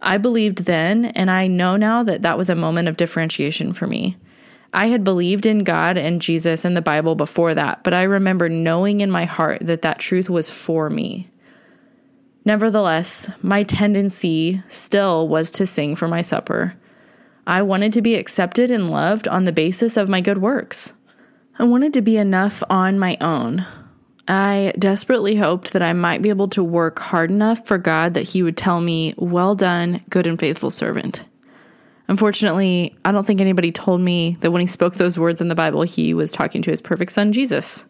I 0.00 0.16
believed 0.16 0.64
then, 0.64 1.06
and 1.06 1.30
I 1.30 1.46
know 1.46 1.76
now 1.76 2.02
that 2.04 2.22
that 2.22 2.38
was 2.38 2.48
a 2.48 2.54
moment 2.54 2.88
of 2.88 2.96
differentiation 2.96 3.72
for 3.72 3.86
me. 3.86 4.16
I 4.72 4.86
had 4.86 5.02
believed 5.02 5.46
in 5.46 5.64
God 5.64 5.98
and 5.98 6.22
Jesus 6.22 6.64
and 6.64 6.76
the 6.76 6.82
Bible 6.82 7.16
before 7.16 7.54
that, 7.54 7.82
but 7.82 7.92
I 7.92 8.04
remember 8.04 8.48
knowing 8.48 9.00
in 9.00 9.10
my 9.10 9.24
heart 9.24 9.58
that 9.62 9.82
that 9.82 9.98
truth 9.98 10.30
was 10.30 10.48
for 10.48 10.88
me. 10.88 11.28
Nevertheless, 12.44 13.30
my 13.42 13.64
tendency 13.64 14.62
still 14.68 15.28
was 15.28 15.50
to 15.52 15.66
sing 15.66 15.96
for 15.96 16.08
my 16.08 16.22
supper. 16.22 16.74
I 17.46 17.62
wanted 17.62 17.92
to 17.94 18.02
be 18.02 18.14
accepted 18.14 18.70
and 18.70 18.88
loved 18.88 19.26
on 19.26 19.44
the 19.44 19.52
basis 19.52 19.96
of 19.96 20.08
my 20.08 20.20
good 20.20 20.38
works. 20.38 20.94
I 21.60 21.64
wanted 21.64 21.92
to 21.92 22.00
be 22.00 22.16
enough 22.16 22.62
on 22.70 22.98
my 22.98 23.18
own. 23.20 23.66
I 24.26 24.72
desperately 24.78 25.36
hoped 25.36 25.74
that 25.74 25.82
I 25.82 25.92
might 25.92 26.22
be 26.22 26.30
able 26.30 26.48
to 26.48 26.64
work 26.64 26.98
hard 26.98 27.30
enough 27.30 27.66
for 27.66 27.76
God 27.76 28.14
that 28.14 28.26
He 28.26 28.42
would 28.42 28.56
tell 28.56 28.80
me, 28.80 29.12
Well 29.18 29.54
done, 29.54 30.02
good 30.08 30.26
and 30.26 30.40
faithful 30.40 30.70
servant. 30.70 31.22
Unfortunately, 32.08 32.96
I 33.04 33.12
don't 33.12 33.26
think 33.26 33.42
anybody 33.42 33.72
told 33.72 34.00
me 34.00 34.38
that 34.40 34.52
when 34.52 34.62
he 34.62 34.66
spoke 34.66 34.94
those 34.94 35.18
words 35.18 35.42
in 35.42 35.48
the 35.48 35.54
Bible, 35.54 35.82
he 35.82 36.14
was 36.14 36.32
talking 36.32 36.62
to 36.62 36.70
his 36.70 36.80
perfect 36.80 37.12
son, 37.12 37.30
Jesus. 37.30 37.84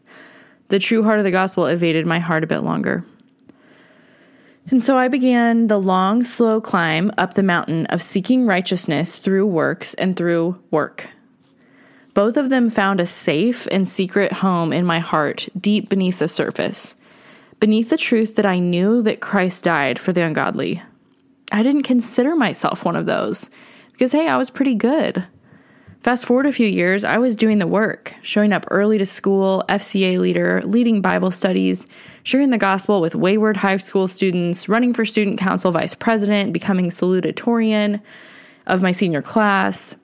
The 0.67 0.81
true 0.81 1.05
heart 1.05 1.21
of 1.21 1.25
the 1.25 1.31
gospel 1.31 1.67
evaded 1.67 2.07
my 2.07 2.19
heart 2.19 2.43
a 2.43 2.49
bit 2.49 2.65
longer. 2.65 3.05
And 4.69 4.83
so 4.83 4.99
I 4.99 5.07
began 5.07 5.69
the 5.69 5.79
long, 5.79 6.25
slow 6.25 6.61
climb 6.61 7.12
up 7.19 7.35
the 7.35 7.45
mountain 7.45 7.87
of 7.87 8.03
seeking 8.03 8.47
righteousness 8.47 9.17
through 9.17 9.47
works 9.47 9.95
and 9.95 10.17
through 10.17 10.61
work. 10.73 11.09
Both 12.14 12.37
of 12.37 12.50
them 12.50 12.71
found 12.71 13.00
a 13.00 13.07
safe 13.07 13.69
and 13.71 13.87
secret 13.87 14.33
home 14.33 14.73
in 14.73 14.85
my 14.85 14.99
heart, 14.99 15.49
deep 15.59 15.88
beneath 15.88 16.19
the 16.19 16.29
surface, 16.29 16.97
beneath 17.61 17.90
the 17.90 17.97
truth 17.97 18.37
that 18.37 18.47
I 18.47 18.59
knew 18.59 19.02
that 19.02 19.21
Christ 19.21 19.64
died 19.64 19.99
for 19.99 20.12
the 20.12 20.23
ungodly. 20.23 20.83
I 21.52 21.62
didn't 21.62 21.85
consider 21.85 22.35
myself 22.35 22.85
one 22.85 22.97
of 22.97 23.07
those 23.07 23.50
because, 23.93 24.12
hey, 24.12 24.29
I 24.29 24.37
was 24.37 24.50
pretty 24.50 24.75
good. 24.75 25.25
Fast 26.02 26.25
forward 26.25 26.47
a 26.47 26.52
few 26.52 26.67
years, 26.67 27.05
I 27.05 27.19
was 27.19 27.37
doing 27.37 27.59
the 27.59 27.67
work, 27.67 28.14
showing 28.23 28.55
up 28.55 28.64
early 28.71 28.97
to 28.97 29.05
school, 29.05 29.62
FCA 29.69 30.19
leader, 30.19 30.62
leading 30.64 31.02
Bible 31.02 31.31
studies, 31.31 31.87
sharing 32.23 32.49
the 32.49 32.57
gospel 32.57 33.02
with 33.02 33.14
wayward 33.14 33.59
high 33.59 33.76
school 33.76 34.09
students, 34.09 34.67
running 34.67 34.95
for 34.95 35.05
student 35.05 35.38
council 35.38 35.71
vice 35.71 35.95
president, 35.95 36.55
becoming 36.55 36.88
salutatorian 36.88 38.00
of 38.67 38.83
my 38.83 38.93
senior 38.93 39.21
class. 39.21 39.95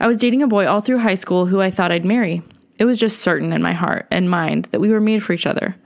I 0.00 0.06
was 0.06 0.16
dating 0.16 0.42
a 0.42 0.46
boy 0.46 0.66
all 0.66 0.80
through 0.80 0.98
high 0.98 1.14
school 1.14 1.44
who 1.44 1.60
I 1.60 1.70
thought 1.70 1.92
I'd 1.92 2.06
marry. 2.06 2.42
It 2.78 2.86
was 2.86 2.98
just 2.98 3.18
certain 3.18 3.52
in 3.52 3.60
my 3.60 3.72
heart 3.72 4.06
and 4.10 4.30
mind 4.30 4.64
that 4.66 4.80
we 4.80 4.88
were 4.88 5.00
made 5.00 5.22
for 5.22 5.34
each 5.34 5.46
other. 5.46 5.76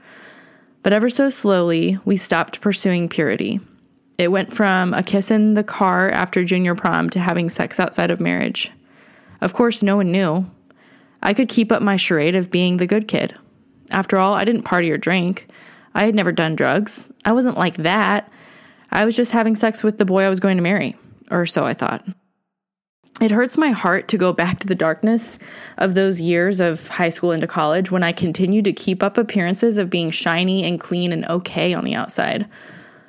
But 0.83 0.93
ever 0.93 1.09
so 1.09 1.29
slowly, 1.29 1.99
we 2.05 2.15
stopped 2.15 2.61
pursuing 2.61 3.09
purity. 3.09 3.59
It 4.17 4.29
went 4.29 4.53
from 4.53 4.93
a 4.93 5.03
kiss 5.03 5.31
in 5.31 5.55
the 5.55 5.63
car 5.63 6.09
after 6.09 6.45
junior 6.45 6.75
prom 6.75 7.09
to 7.09 7.19
having 7.19 7.49
sex 7.49 7.77
outside 7.77 8.09
of 8.09 8.21
marriage. 8.21 8.71
Of 9.41 9.53
course, 9.53 9.83
no 9.83 9.97
one 9.97 10.13
knew. 10.13 10.45
I 11.21 11.33
could 11.33 11.49
keep 11.49 11.71
up 11.71 11.81
my 11.81 11.97
charade 11.97 12.37
of 12.37 12.51
being 12.51 12.77
the 12.77 12.87
good 12.87 13.09
kid. 13.09 13.35
After 13.91 14.17
all, 14.17 14.33
I 14.33 14.45
didn't 14.45 14.63
party 14.63 14.89
or 14.91 14.97
drink. 14.97 15.47
I 15.93 16.05
had 16.05 16.15
never 16.15 16.31
done 16.31 16.55
drugs. 16.55 17.11
I 17.25 17.33
wasn't 17.33 17.57
like 17.57 17.75
that. 17.77 18.31
I 18.91 19.03
was 19.03 19.17
just 19.17 19.33
having 19.33 19.57
sex 19.57 19.83
with 19.83 19.97
the 19.97 20.05
boy 20.05 20.23
I 20.23 20.29
was 20.29 20.39
going 20.39 20.55
to 20.55 20.63
marry, 20.63 20.95
or 21.29 21.45
so 21.45 21.65
I 21.65 21.73
thought. 21.73 22.05
It 23.21 23.31
hurts 23.31 23.57
my 23.57 23.69
heart 23.69 24.09
to 24.09 24.17
go 24.17 24.33
back 24.33 24.59
to 24.59 24.67
the 24.67 24.75
darkness 24.75 25.39
of 25.77 25.93
those 25.93 26.19
years 26.19 26.59
of 26.59 26.89
high 26.89 27.09
school 27.09 27.31
into 27.31 27.47
college 27.47 27.89
when 27.89 28.03
I 28.03 28.11
continued 28.11 28.65
to 28.65 28.73
keep 28.73 29.01
up 29.01 29.17
appearances 29.17 29.77
of 29.77 29.89
being 29.89 30.11
shiny 30.11 30.63
and 30.63 30.79
clean 30.79 31.13
and 31.13 31.25
okay 31.25 31.73
on 31.73 31.85
the 31.85 31.95
outside. 31.95 32.45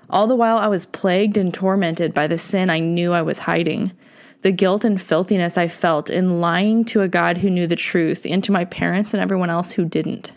All 0.09 0.29
the 0.29 0.37
while, 0.37 0.59
I 0.59 0.69
was 0.69 0.87
plagued 0.87 1.37
and 1.37 1.53
tormented 1.53 2.15
by 2.15 2.29
the 2.29 2.39
sin 2.39 2.71
I 2.71 2.79
knew 2.79 3.13
I 3.13 3.23
was 3.23 3.39
hiding 3.39 3.93
the 4.43 4.53
guilt 4.53 4.85
and 4.85 5.03
filthiness 5.03 5.59
I 5.59 5.67
felt 5.67 6.09
in 6.09 6.41
lying 6.41 6.85
to 6.85 7.01
a 7.01 7.09
God 7.09 7.39
who 7.39 7.51
knew 7.51 7.67
the 7.67 7.75
truth 7.75 8.25
and 8.25 8.45
to 8.45 8.53
my 8.53 8.65
parents 8.65 9.13
and 9.13 9.21
everyone 9.21 9.51
else 9.51 9.73
who 9.73 9.85
didn't. 9.85 10.31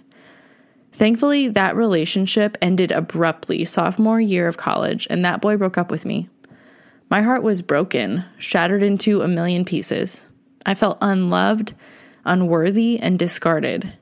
Thankfully, 0.92 1.48
that 1.50 1.76
relationship 1.76 2.58
ended 2.60 2.92
abruptly 2.92 3.64
sophomore 3.66 4.20
year 4.20 4.48
of 4.48 4.58
college, 4.58 5.06
and 5.12 5.24
that 5.24 5.42
boy 5.42 5.58
broke 5.58 5.78
up 5.78 5.92
with 5.92 6.06
me. 6.06 6.28
My 7.10 7.24
heart 7.24 7.42
was 7.42 7.64
broken, 7.64 8.24
shattered 8.38 8.84
into 8.84 9.22
a 9.22 9.28
million 9.28 9.66
pieces. 9.66 10.28
I 10.66 10.76
felt 10.76 11.00
unloved, 11.02 11.74
unworthy, 12.24 13.00
and 13.00 13.18
discarded. 13.18 13.94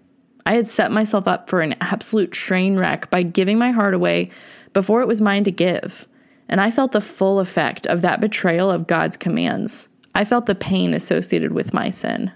I 0.45 0.55
had 0.55 0.67
set 0.67 0.91
myself 0.91 1.25
up 1.25 1.49
for 1.49 1.61
an 1.61 1.75
absolute 1.79 2.31
train 2.31 2.77
wreck 2.77 3.09
by 3.09 3.23
giving 3.23 3.57
my 3.57 3.71
heart 3.71 3.93
away 3.93 4.31
before 4.73 5.01
it 5.01 5.07
was 5.07 5.21
mine 5.21 5.45
to 5.45 5.51
give, 5.51 6.05
and 6.49 6.59
I 6.59 6.69
felt 6.69 6.91
the 6.91 6.99
full 6.99 7.39
effect 7.39 7.85
of 7.87 8.01
that 8.01 8.19
betrayal 8.19 8.69
of 8.69 8.87
God's 8.87 9.15
commands. 9.15 9.87
I 10.13 10.25
felt 10.25 10.45
the 10.45 10.55
pain 10.55 10.93
associated 10.93 11.53
with 11.53 11.73
my 11.73 11.89
sin. 11.89 12.31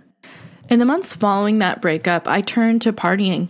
In 0.70 0.80
the 0.80 0.86
months 0.86 1.14
following 1.14 1.60
that 1.60 1.82
breakup, 1.82 2.30
I 2.30 2.40
turned 2.40 2.82
to 2.84 2.94
partying. 2.94 3.50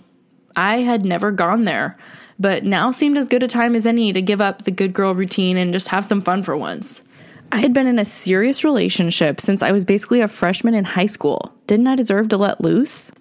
I 0.55 0.79
had 0.79 1.05
never 1.05 1.31
gone 1.31 1.65
there, 1.65 1.97
but 2.39 2.63
now 2.63 2.89
seemed 2.89 3.17
as 3.17 3.29
good 3.29 3.43
a 3.43 3.47
time 3.47 3.75
as 3.75 3.85
any 3.85 4.11
to 4.11 4.21
give 4.23 4.41
up 4.41 4.63
the 4.63 4.71
good 4.71 4.93
girl 4.93 5.13
routine 5.13 5.57
and 5.57 5.71
just 5.71 5.89
have 5.89 6.05
some 6.05 6.21
fun 6.21 6.41
for 6.41 6.57
once. 6.57 7.03
I 7.53 7.57
had 7.57 7.73
been 7.73 7.87
in 7.87 7.99
a 7.99 8.05
serious 8.05 8.63
relationship 8.63 9.41
since 9.41 9.61
I 9.61 9.73
was 9.73 9.83
basically 9.83 10.21
a 10.21 10.27
freshman 10.29 10.73
in 10.73 10.85
high 10.85 11.05
school. 11.05 11.53
Didn't 11.67 11.87
I 11.87 11.97
deserve 11.97 12.29
to 12.29 12.37
let 12.37 12.61
loose? 12.61 13.11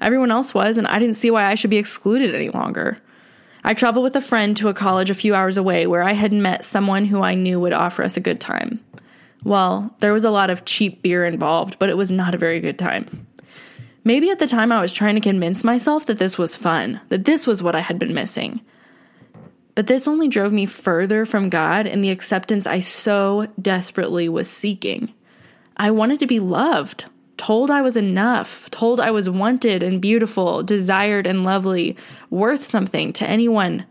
Everyone 0.00 0.30
else 0.30 0.52
was, 0.52 0.76
and 0.76 0.86
I 0.86 0.98
didn't 0.98 1.16
see 1.16 1.30
why 1.30 1.46
I 1.46 1.54
should 1.54 1.70
be 1.70 1.78
excluded 1.78 2.34
any 2.34 2.50
longer. 2.50 2.98
I 3.64 3.74
traveled 3.74 4.04
with 4.04 4.14
a 4.14 4.20
friend 4.20 4.56
to 4.58 4.68
a 4.68 4.74
college 4.74 5.08
a 5.08 5.14
few 5.14 5.34
hours 5.34 5.56
away 5.56 5.86
where 5.86 6.02
I 6.02 6.12
had 6.12 6.32
met 6.32 6.64
someone 6.64 7.06
who 7.06 7.22
I 7.22 7.34
knew 7.34 7.58
would 7.60 7.72
offer 7.72 8.02
us 8.02 8.16
a 8.16 8.20
good 8.20 8.40
time. 8.40 8.84
Well, 9.42 9.94
there 10.00 10.12
was 10.12 10.24
a 10.24 10.30
lot 10.30 10.50
of 10.50 10.64
cheap 10.66 11.02
beer 11.02 11.24
involved, 11.24 11.78
but 11.78 11.88
it 11.88 11.96
was 11.96 12.12
not 12.12 12.34
a 12.34 12.38
very 12.38 12.60
good 12.60 12.78
time. 12.78 13.26
Maybe 14.04 14.30
at 14.30 14.38
the 14.38 14.46
time 14.46 14.70
I 14.70 14.80
was 14.80 14.92
trying 14.92 15.14
to 15.14 15.20
convince 15.20 15.64
myself 15.64 16.06
that 16.06 16.18
this 16.18 16.38
was 16.38 16.54
fun, 16.54 17.00
that 17.08 17.24
this 17.24 17.46
was 17.46 17.62
what 17.62 17.74
I 17.74 17.80
had 17.80 17.98
been 17.98 18.14
missing. 18.14 18.60
But 19.78 19.86
this 19.86 20.08
only 20.08 20.26
drove 20.26 20.52
me 20.52 20.66
further 20.66 21.24
from 21.24 21.50
God 21.50 21.86
and 21.86 22.02
the 22.02 22.10
acceptance 22.10 22.66
I 22.66 22.80
so 22.80 23.46
desperately 23.62 24.28
was 24.28 24.50
seeking. 24.50 25.14
I 25.76 25.92
wanted 25.92 26.18
to 26.18 26.26
be 26.26 26.40
loved, 26.40 27.04
told 27.36 27.70
I 27.70 27.80
was 27.80 27.96
enough, 27.96 28.68
told 28.72 28.98
I 28.98 29.12
was 29.12 29.30
wanted 29.30 29.84
and 29.84 30.02
beautiful, 30.02 30.64
desired 30.64 31.28
and 31.28 31.44
lovely, 31.44 31.96
worth 32.28 32.64
something 32.64 33.12
to 33.12 33.24
anyone 33.24 33.86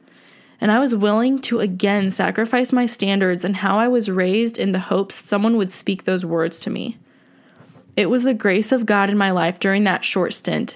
and 0.59 0.71
I 0.71 0.79
was 0.79 0.93
willing 0.93 1.39
to 1.43 1.61
again 1.61 2.09
sacrifice 2.09 2.73
my 2.73 2.85
standards 2.85 3.45
and 3.45 3.55
how 3.55 3.79
I 3.79 3.87
was 3.87 4.09
raised 4.09 4.57
in 4.57 4.73
the 4.73 4.79
hopes 4.79 5.15
someone 5.15 5.55
would 5.55 5.69
speak 5.69 6.03
those 6.03 6.25
words 6.25 6.59
to 6.61 6.69
me. 6.69 6.97
It 7.95 8.09
was 8.09 8.25
the 8.25 8.33
grace 8.33 8.73
of 8.73 8.85
God 8.85 9.09
in 9.09 9.17
my 9.17 9.31
life 9.31 9.57
during 9.57 9.85
that 9.85 10.03
short 10.03 10.33
stint 10.33 10.75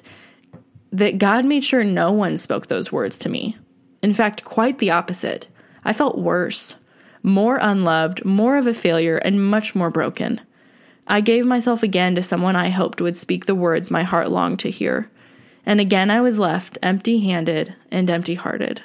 that 0.94 1.18
God 1.18 1.44
made 1.44 1.66
sure 1.66 1.84
no 1.84 2.14
one 2.14 2.38
spoke 2.38 2.68
those 2.68 2.94
words 2.94 3.18
to 3.18 3.28
me. 3.28 3.58
In 4.02 4.14
fact, 4.14 4.44
quite 4.44 4.80
the 4.80 4.92
opposite. 4.92 5.48
I 5.84 5.94
felt 5.94 6.18
worse, 6.18 6.76
more 7.24 7.58
unloved, 7.62 8.26
more 8.26 8.58
of 8.58 8.68
a 8.68 8.74
failure, 8.74 9.18
and 9.18 9.46
much 9.46 9.76
more 9.76 9.90
broken. 9.90 10.42
I 11.08 11.22
gave 11.22 11.46
myself 11.46 11.84
again 11.84 12.16
to 12.16 12.24
someone 12.24 12.56
I 12.56 12.70
hoped 12.70 13.02
would 13.02 13.18
speak 13.18 13.46
the 13.46 13.56
words 13.56 13.92
my 13.92 14.04
heart 14.04 14.32
longed 14.32 14.60
to 14.60 14.70
hear. 14.70 15.10
And 15.66 15.80
again 15.80 16.10
I 16.10 16.22
was 16.22 16.40
left 16.40 16.78
empty 16.82 17.20
handed 17.20 17.76
and 17.92 18.10
empty 18.10 18.36
hearted 18.36 18.82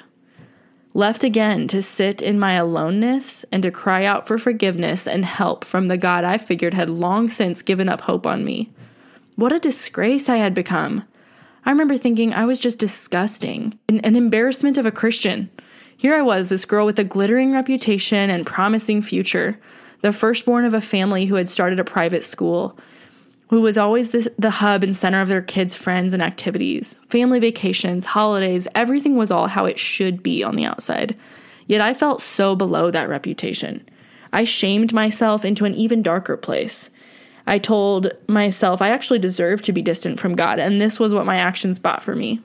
left 0.97 1.23
again 1.23 1.67
to 1.67 1.79
sit 1.79 2.23
in 2.23 2.39
my 2.39 2.53
aloneness 2.53 3.45
and 3.51 3.61
to 3.61 3.69
cry 3.69 4.03
out 4.03 4.27
for 4.27 4.39
forgiveness 4.39 5.07
and 5.07 5.23
help 5.23 5.63
from 5.63 5.85
the 5.85 5.97
God 5.97 6.23
I 6.23 6.39
figured 6.39 6.73
had 6.73 6.89
long 6.89 7.29
since 7.29 7.61
given 7.61 7.87
up 7.87 8.01
hope 8.01 8.25
on 8.25 8.43
me. 8.43 8.71
What 9.35 9.51
a 9.51 9.59
disgrace 9.59 10.27
I 10.27 10.37
had 10.37 10.55
become. 10.55 11.03
I 11.67 11.71
remember 11.71 11.97
thinking 11.97 12.33
I 12.33 12.45
was 12.45 12.61
just 12.61 12.79
disgusting, 12.79 13.77
an, 13.89 13.99
an 13.99 14.15
embarrassment 14.15 14.77
of 14.77 14.85
a 14.85 14.91
Christian. 14.91 15.49
Here 15.97 16.15
I 16.15 16.21
was, 16.21 16.47
this 16.47 16.63
girl 16.63 16.85
with 16.85 16.97
a 16.97 17.03
glittering 17.03 17.51
reputation 17.51 18.29
and 18.29 18.45
promising 18.45 19.01
future, 19.01 19.59
the 19.99 20.13
firstborn 20.13 20.63
of 20.63 20.73
a 20.73 20.79
family 20.79 21.25
who 21.25 21.35
had 21.35 21.49
started 21.49 21.77
a 21.77 21.83
private 21.83 22.23
school, 22.23 22.79
who 23.49 23.59
was 23.59 23.77
always 23.77 24.11
the, 24.11 24.31
the 24.39 24.49
hub 24.49 24.81
and 24.81 24.95
center 24.95 25.19
of 25.19 25.27
their 25.27 25.41
kids' 25.41 25.75
friends 25.75 26.13
and 26.13 26.23
activities. 26.23 26.95
Family 27.09 27.41
vacations, 27.41 28.05
holidays, 28.05 28.69
everything 28.73 29.17
was 29.17 29.29
all 29.29 29.47
how 29.47 29.65
it 29.65 29.77
should 29.77 30.23
be 30.23 30.45
on 30.45 30.55
the 30.55 30.63
outside. 30.63 31.17
Yet 31.65 31.81
I 31.81 31.93
felt 31.93 32.21
so 32.21 32.55
below 32.55 32.91
that 32.91 33.09
reputation. 33.09 33.85
I 34.31 34.45
shamed 34.45 34.93
myself 34.93 35.43
into 35.43 35.65
an 35.65 35.75
even 35.75 36.01
darker 36.01 36.37
place. 36.37 36.91
I 37.47 37.59
told 37.59 38.11
myself 38.27 38.81
I 38.81 38.89
actually 38.89 39.19
deserved 39.19 39.63
to 39.65 39.71
be 39.71 39.81
distant 39.81 40.19
from 40.19 40.35
God, 40.35 40.59
and 40.59 40.79
this 40.79 40.99
was 40.99 41.13
what 41.13 41.25
my 41.25 41.37
actions 41.37 41.79
bought 41.79 42.03
for 42.03 42.13
me. 42.13 42.41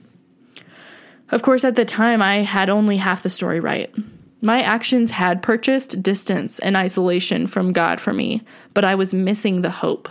Of 1.30 1.42
course, 1.42 1.64
at 1.64 1.74
the 1.74 1.84
time, 1.84 2.22
I 2.22 2.42
had 2.42 2.70
only 2.70 2.98
half 2.98 3.24
the 3.24 3.30
story 3.30 3.58
right. 3.58 3.92
My 4.40 4.62
actions 4.62 5.10
had 5.10 5.42
purchased 5.42 6.02
distance 6.02 6.58
and 6.60 6.76
isolation 6.76 7.46
from 7.46 7.72
God 7.72 8.00
for 8.00 8.12
me, 8.12 8.42
but 8.74 8.84
I 8.84 8.94
was 8.94 9.12
missing 9.12 9.60
the 9.60 9.70
hope. 9.70 10.08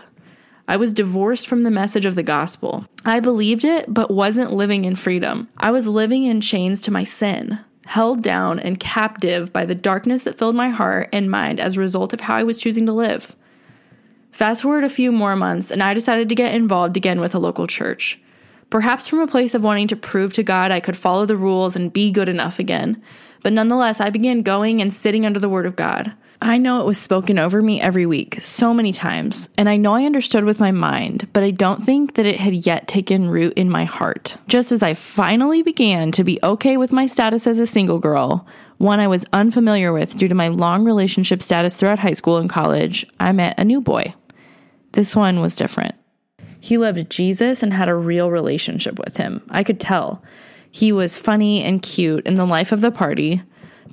I 0.67 0.77
was 0.77 0.93
divorced 0.93 1.48
from 1.48 1.63
the 1.63 1.71
message 1.71 2.05
of 2.05 2.15
the 2.15 2.24
gospel. 2.24 2.86
I 3.05 3.19
believed 3.19 3.65
it, 3.65 3.93
but 3.93 4.12
wasn't 4.12 4.53
living 4.53 4.86
in 4.86 4.95
freedom. 4.95 5.48
I 5.57 5.71
was 5.71 5.88
living 5.88 6.24
in 6.24 6.41
chains 6.41 6.81
to 6.81 6.91
my 6.91 7.03
sin, 7.03 7.60
held 7.86 8.24
down 8.24 8.60
and 8.60 8.79
captive 8.79 9.53
by 9.53 9.65
the 9.65 9.75
darkness 9.75 10.24
that 10.24 10.38
filled 10.38 10.55
my 10.55 10.69
heart 10.69 11.10
and 11.13 11.31
mind 11.31 11.60
as 11.60 11.77
a 11.77 11.81
result 11.81 12.13
of 12.13 12.21
how 12.21 12.36
I 12.36 12.43
was 12.43 12.57
choosing 12.57 12.86
to 12.86 12.93
live. 12.93 13.36
Fast 14.32 14.64
forward 14.64 14.84
a 14.84 14.90
few 14.90 15.12
more 15.12 15.36
months, 15.36 15.72
and 15.72 15.84
I 15.84 15.94
decided 15.94 16.30
to 16.30 16.36
get 16.36 16.56
involved 16.56 16.98
again 16.98 17.20
with 17.20 17.36
a 17.36 17.40
local 17.40 17.68
church. 17.68 18.20
Perhaps 18.70 19.08
from 19.08 19.20
a 19.20 19.28
place 19.28 19.54
of 19.54 19.64
wanting 19.64 19.88
to 19.90 19.96
prove 19.98 20.32
to 20.34 20.44
God 20.44 20.72
I 20.72 20.80
could 20.80 20.96
follow 20.96 21.26
the 21.26 21.36
rules 21.36 21.76
and 21.76 21.92
be 21.92 22.12
good 22.12 22.30
enough 22.30 22.58
again. 22.58 23.02
But 23.44 23.54
nonetheless, 23.54 24.00
I 24.00 24.10
began 24.10 24.44
going 24.44 24.82
and 24.82 24.94
sitting 24.94 25.26
under 25.26 25.40
the 25.40 25.50
Word 25.50 25.66
of 25.66 25.76
God. 25.76 26.14
I 26.44 26.58
know 26.58 26.82
it 26.82 26.88
was 26.88 26.98
spoken 26.98 27.38
over 27.38 27.62
me 27.62 27.80
every 27.80 28.08
week, 28.08 28.42
so 28.42 28.74
many 28.74 28.92
times, 28.92 29.52
and 29.60 29.70
I 29.70 29.78
know 29.78 29.94
I 29.94 30.06
understood 30.06 30.44
with 30.44 30.60
my 30.60 30.72
mind, 30.72 31.28
but 31.34 31.44
I 31.44 31.52
don't 31.52 31.84
think 31.84 32.16
that 32.16 32.26
it 32.26 32.40
had 32.40 32.66
yet 32.66 32.88
taken 32.88 33.30
root 33.30 33.54
in 33.54 33.70
my 33.70 33.84
heart. 33.84 34.38
Just 34.48 34.72
as 34.72 34.82
I 34.82 34.96
finally 34.96 35.62
began 35.62 36.12
to 36.14 36.24
be 36.24 36.40
okay 36.42 36.78
with 36.78 36.92
my 36.92 37.06
status 37.06 37.46
as 37.46 37.60
a 37.60 37.68
single 37.68 38.00
girl, 38.00 38.48
one 38.80 39.00
I 39.00 39.08
was 39.08 39.24
unfamiliar 39.32 39.94
with 39.94 40.18
due 40.18 40.28
to 40.28 40.34
my 40.34 40.48
long 40.48 40.84
relationship 40.84 41.44
status 41.44 41.78
throughout 41.78 42.00
high 42.00 42.14
school 42.14 42.38
and 42.38 42.50
college, 42.50 43.06
I 43.20 43.34
met 43.34 43.60
a 43.60 43.64
new 43.64 43.80
boy. 43.80 44.16
This 44.93 45.15
one 45.15 45.39
was 45.39 45.55
different. 45.55 45.95
He 46.60 46.77
loved 46.77 47.10
Jesus 47.10 47.63
and 47.63 47.74
had 47.74 47.89
a 47.89 47.95
real 47.95 48.29
relationship 48.29 49.00
with 49.00 49.17
him. 49.17 49.41
I 49.50 49.63
could 49.63 49.79
tell. 49.79 50.24
He 50.69 50.91
was 50.91 51.17
funny 51.17 51.63
and 51.63 51.81
cute 51.81 52.25
in 52.25 52.36
the 52.36 52.45
life 52.45 52.71
of 52.71 52.81
the 52.81 52.91
party. 52.91 53.41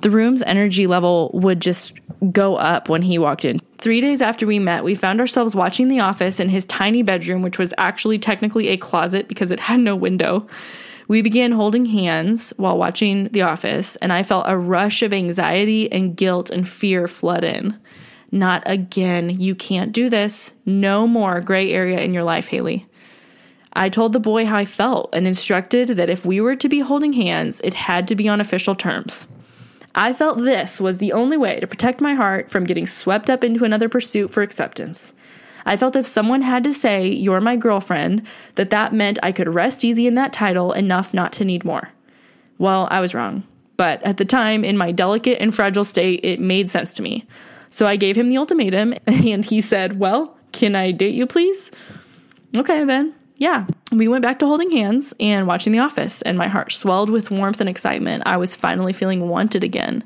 The 0.01 0.11
room's 0.11 0.41
energy 0.43 0.87
level 0.87 1.31
would 1.33 1.61
just 1.61 1.93
go 2.31 2.55
up 2.55 2.87
when 2.87 3.01
he 3.01 3.17
walked 3.17 3.43
in. 3.43 3.59
Three 3.79 4.01
days 4.01 4.21
after 4.21 4.45
we 4.45 4.59
met, 4.59 4.83
we 4.83 4.95
found 4.95 5.19
ourselves 5.19 5.55
watching 5.55 5.87
The 5.87 5.99
Office 5.99 6.39
in 6.39 6.49
his 6.49 6.65
tiny 6.65 7.01
bedroom, 7.01 7.41
which 7.41 7.57
was 7.57 7.73
actually 7.77 8.19
technically 8.19 8.69
a 8.69 8.77
closet 8.77 9.27
because 9.27 9.51
it 9.51 9.59
had 9.59 9.79
no 9.79 9.95
window. 9.95 10.47
We 11.07 11.21
began 11.21 11.53
holding 11.53 11.85
hands 11.85 12.53
while 12.57 12.77
watching 12.77 13.29
The 13.29 13.41
Office, 13.41 13.95
and 13.97 14.13
I 14.13 14.23
felt 14.23 14.45
a 14.47 14.57
rush 14.57 15.01
of 15.01 15.13
anxiety 15.13 15.91
and 15.91 16.15
guilt 16.15 16.49
and 16.49 16.67
fear 16.67 17.07
flood 17.07 17.43
in. 17.43 17.77
Not 18.31 18.63
again. 18.65 19.29
You 19.29 19.55
can't 19.55 19.91
do 19.91 20.09
this. 20.09 20.53
No 20.65 21.07
more 21.07 21.41
gray 21.41 21.71
area 21.71 21.99
in 21.99 22.13
your 22.13 22.23
life, 22.23 22.47
Haley. 22.47 22.85
I 23.73 23.89
told 23.89 24.13
the 24.13 24.19
boy 24.19 24.45
how 24.45 24.57
I 24.57 24.65
felt 24.65 25.09
and 25.13 25.27
instructed 25.27 25.89
that 25.89 26.09
if 26.09 26.25
we 26.25 26.41
were 26.41 26.55
to 26.55 26.69
be 26.69 26.79
holding 26.79 27.13
hands, 27.13 27.61
it 27.63 27.73
had 27.73 28.07
to 28.07 28.15
be 28.15 28.27
on 28.27 28.41
official 28.41 28.75
terms. 28.75 29.27
I 29.95 30.13
felt 30.13 30.39
this 30.39 30.79
was 30.79 30.97
the 30.97 31.13
only 31.13 31.37
way 31.37 31.59
to 31.59 31.67
protect 31.67 32.01
my 32.01 32.13
heart 32.13 32.49
from 32.49 32.63
getting 32.63 32.85
swept 32.85 33.29
up 33.29 33.43
into 33.43 33.65
another 33.65 33.89
pursuit 33.89 34.31
for 34.31 34.43
acceptance. 34.43 35.13
I 35.65 35.77
felt 35.77 35.95
if 35.95 36.07
someone 36.07 36.41
had 36.41 36.63
to 36.63 36.73
say, 36.73 37.07
You're 37.07 37.41
my 37.41 37.55
girlfriend, 37.55 38.25
that 38.55 38.69
that 38.69 38.93
meant 38.93 39.19
I 39.21 39.31
could 39.31 39.53
rest 39.53 39.83
easy 39.83 40.07
in 40.07 40.15
that 40.15 40.33
title 40.33 40.71
enough 40.73 41.13
not 41.13 41.31
to 41.33 41.45
need 41.45 41.65
more. 41.65 41.89
Well, 42.57 42.87
I 42.91 43.01
was 43.01 43.13
wrong. 43.13 43.43
But 43.77 44.03
at 44.03 44.17
the 44.17 44.25
time, 44.25 44.65
in 44.65 44.77
my 44.77 44.91
delicate 44.91 45.41
and 45.41 45.53
fragile 45.53 45.85
state, 45.85 46.21
it 46.23 46.39
made 46.39 46.69
sense 46.69 46.93
to 46.95 47.01
me. 47.01 47.25
So 47.69 47.85
I 47.85 47.95
gave 47.95 48.15
him 48.17 48.27
the 48.27 48.37
ultimatum, 48.37 48.93
and 49.07 49.45
he 49.45 49.61
said, 49.61 49.99
Well, 49.99 50.37
can 50.51 50.75
I 50.75 50.91
date 50.91 51.15
you, 51.15 51.25
please? 51.27 51.71
Okay, 52.55 52.83
then. 52.83 53.13
Yeah. 53.37 53.67
We 53.91 54.07
went 54.07 54.21
back 54.21 54.39
to 54.39 54.45
holding 54.45 54.71
hands 54.71 55.13
and 55.19 55.47
watching 55.47 55.71
The 55.71 55.79
Office, 55.79 56.21
and 56.23 56.37
my 56.37 56.47
heart 56.47 56.71
swelled 56.71 57.09
with 57.09 57.31
warmth 57.31 57.61
and 57.61 57.69
excitement. 57.69 58.23
I 58.25 58.37
was 58.37 58.55
finally 58.55 58.93
feeling 58.93 59.29
wanted 59.29 59.63
again. 59.63 60.03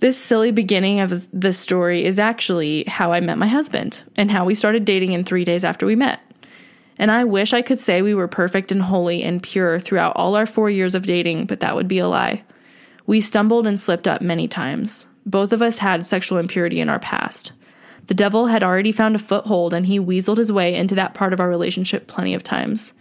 This 0.00 0.18
silly 0.18 0.50
beginning 0.50 1.00
of 1.00 1.28
the 1.32 1.52
story 1.52 2.04
is 2.04 2.18
actually 2.18 2.84
how 2.88 3.12
I 3.12 3.20
met 3.20 3.38
my 3.38 3.46
husband 3.46 4.02
and 4.16 4.30
how 4.30 4.44
we 4.44 4.54
started 4.54 4.84
dating 4.84 5.12
in 5.12 5.24
three 5.24 5.44
days 5.44 5.64
after 5.64 5.86
we 5.86 5.94
met. 5.94 6.20
And 6.98 7.10
I 7.10 7.24
wish 7.24 7.52
I 7.52 7.62
could 7.62 7.80
say 7.80 8.02
we 8.02 8.14
were 8.14 8.28
perfect 8.28 8.70
and 8.70 8.82
holy 8.82 9.22
and 9.22 9.42
pure 9.42 9.78
throughout 9.78 10.16
all 10.16 10.36
our 10.36 10.46
four 10.46 10.68
years 10.68 10.94
of 10.94 11.06
dating, 11.06 11.46
but 11.46 11.60
that 11.60 11.74
would 11.74 11.88
be 11.88 11.98
a 11.98 12.08
lie. 12.08 12.42
We 13.06 13.20
stumbled 13.20 13.66
and 13.66 13.78
slipped 13.78 14.08
up 14.08 14.20
many 14.20 14.48
times. 14.48 15.06
Both 15.26 15.52
of 15.52 15.62
us 15.62 15.78
had 15.78 16.04
sexual 16.04 16.38
impurity 16.38 16.80
in 16.80 16.88
our 16.88 16.98
past. 16.98 17.52
The 18.06 18.14
devil 18.14 18.46
had 18.46 18.62
already 18.62 18.92
found 18.92 19.16
a 19.16 19.18
foothold 19.18 19.72
and 19.72 19.86
he 19.86 19.98
weaseled 19.98 20.36
his 20.36 20.52
way 20.52 20.74
into 20.74 20.94
that 20.96 21.14
part 21.14 21.32
of 21.32 21.40
our 21.40 21.48
relationship 21.48 22.06
plenty 22.06 22.34
of 22.34 22.42
times. 22.42 22.92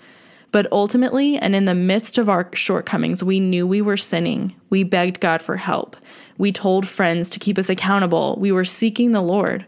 But 0.51 0.71
ultimately, 0.71 1.37
and 1.37 1.55
in 1.55 1.65
the 1.65 1.73
midst 1.73 2.17
of 2.17 2.29
our 2.29 2.47
shortcomings, 2.53 3.23
we 3.23 3.39
knew 3.39 3.65
we 3.65 3.81
were 3.81 3.97
sinning. 3.97 4.55
We 4.69 4.83
begged 4.83 5.19
God 5.19 5.41
for 5.41 5.57
help. 5.57 5.97
We 6.37 6.51
told 6.51 6.87
friends 6.87 7.29
to 7.31 7.39
keep 7.39 7.57
us 7.57 7.69
accountable. 7.69 8.37
We 8.39 8.51
were 8.51 8.63
seeking 8.63 9.11
the 9.11 9.21
Lord. 9.21 9.65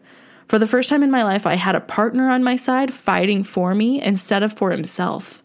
For 0.47 0.59
the 0.59 0.67
first 0.67 0.89
time 0.89 1.01
in 1.01 1.09
my 1.09 1.24
life, 1.24 1.47
I 1.47 1.55
had 1.55 1.75
a 1.75 1.81
partner 1.81 2.29
on 2.29 2.43
my 2.43 2.55
side 2.55 2.93
fighting 2.93 3.43
for 3.43 3.74
me 3.74 4.00
instead 4.01 4.43
of 4.43 4.53
for 4.53 4.69
himself. 4.69 5.41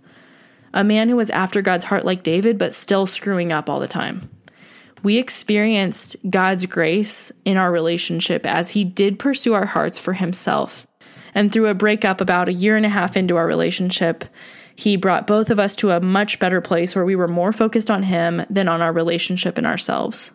A 0.74 0.84
man 0.84 1.08
who 1.08 1.16
was 1.16 1.30
after 1.30 1.62
God's 1.62 1.84
heart 1.84 2.04
like 2.04 2.22
David, 2.22 2.58
but 2.58 2.74
still 2.74 3.06
screwing 3.06 3.50
up 3.50 3.70
all 3.70 3.80
the 3.80 3.88
time 3.88 4.28
we 5.02 5.16
experienced 5.16 6.16
God's 6.28 6.66
grace 6.66 7.32
in 7.44 7.56
our 7.56 7.72
relationship 7.72 8.46
as 8.46 8.70
He 8.70 8.84
did 8.84 9.18
pursue 9.18 9.54
our 9.54 9.66
hearts 9.66 9.98
for 9.98 10.12
Himself. 10.12 10.86
And 11.34 11.52
through 11.52 11.68
a 11.68 11.74
breakup 11.74 12.20
about 12.20 12.48
a 12.48 12.52
year 12.52 12.76
and 12.76 12.84
a 12.84 12.90
half 12.90 13.16
into 13.16 13.36
our 13.36 13.46
relationship, 13.46 14.24
He 14.74 14.96
brought 14.96 15.26
both 15.26 15.50
of 15.50 15.58
us 15.60 15.76
to 15.76 15.90
a 15.90 16.00
much 16.00 16.38
better 16.38 16.60
place 16.60 16.94
where 16.94 17.04
we 17.04 17.16
were 17.16 17.28
more 17.28 17.52
focused 17.52 17.90
on 17.90 18.02
Him 18.02 18.42
than 18.50 18.68
on 18.68 18.82
our 18.82 18.92
relationship 18.92 19.58
and 19.58 19.66
ourselves. 19.66 20.32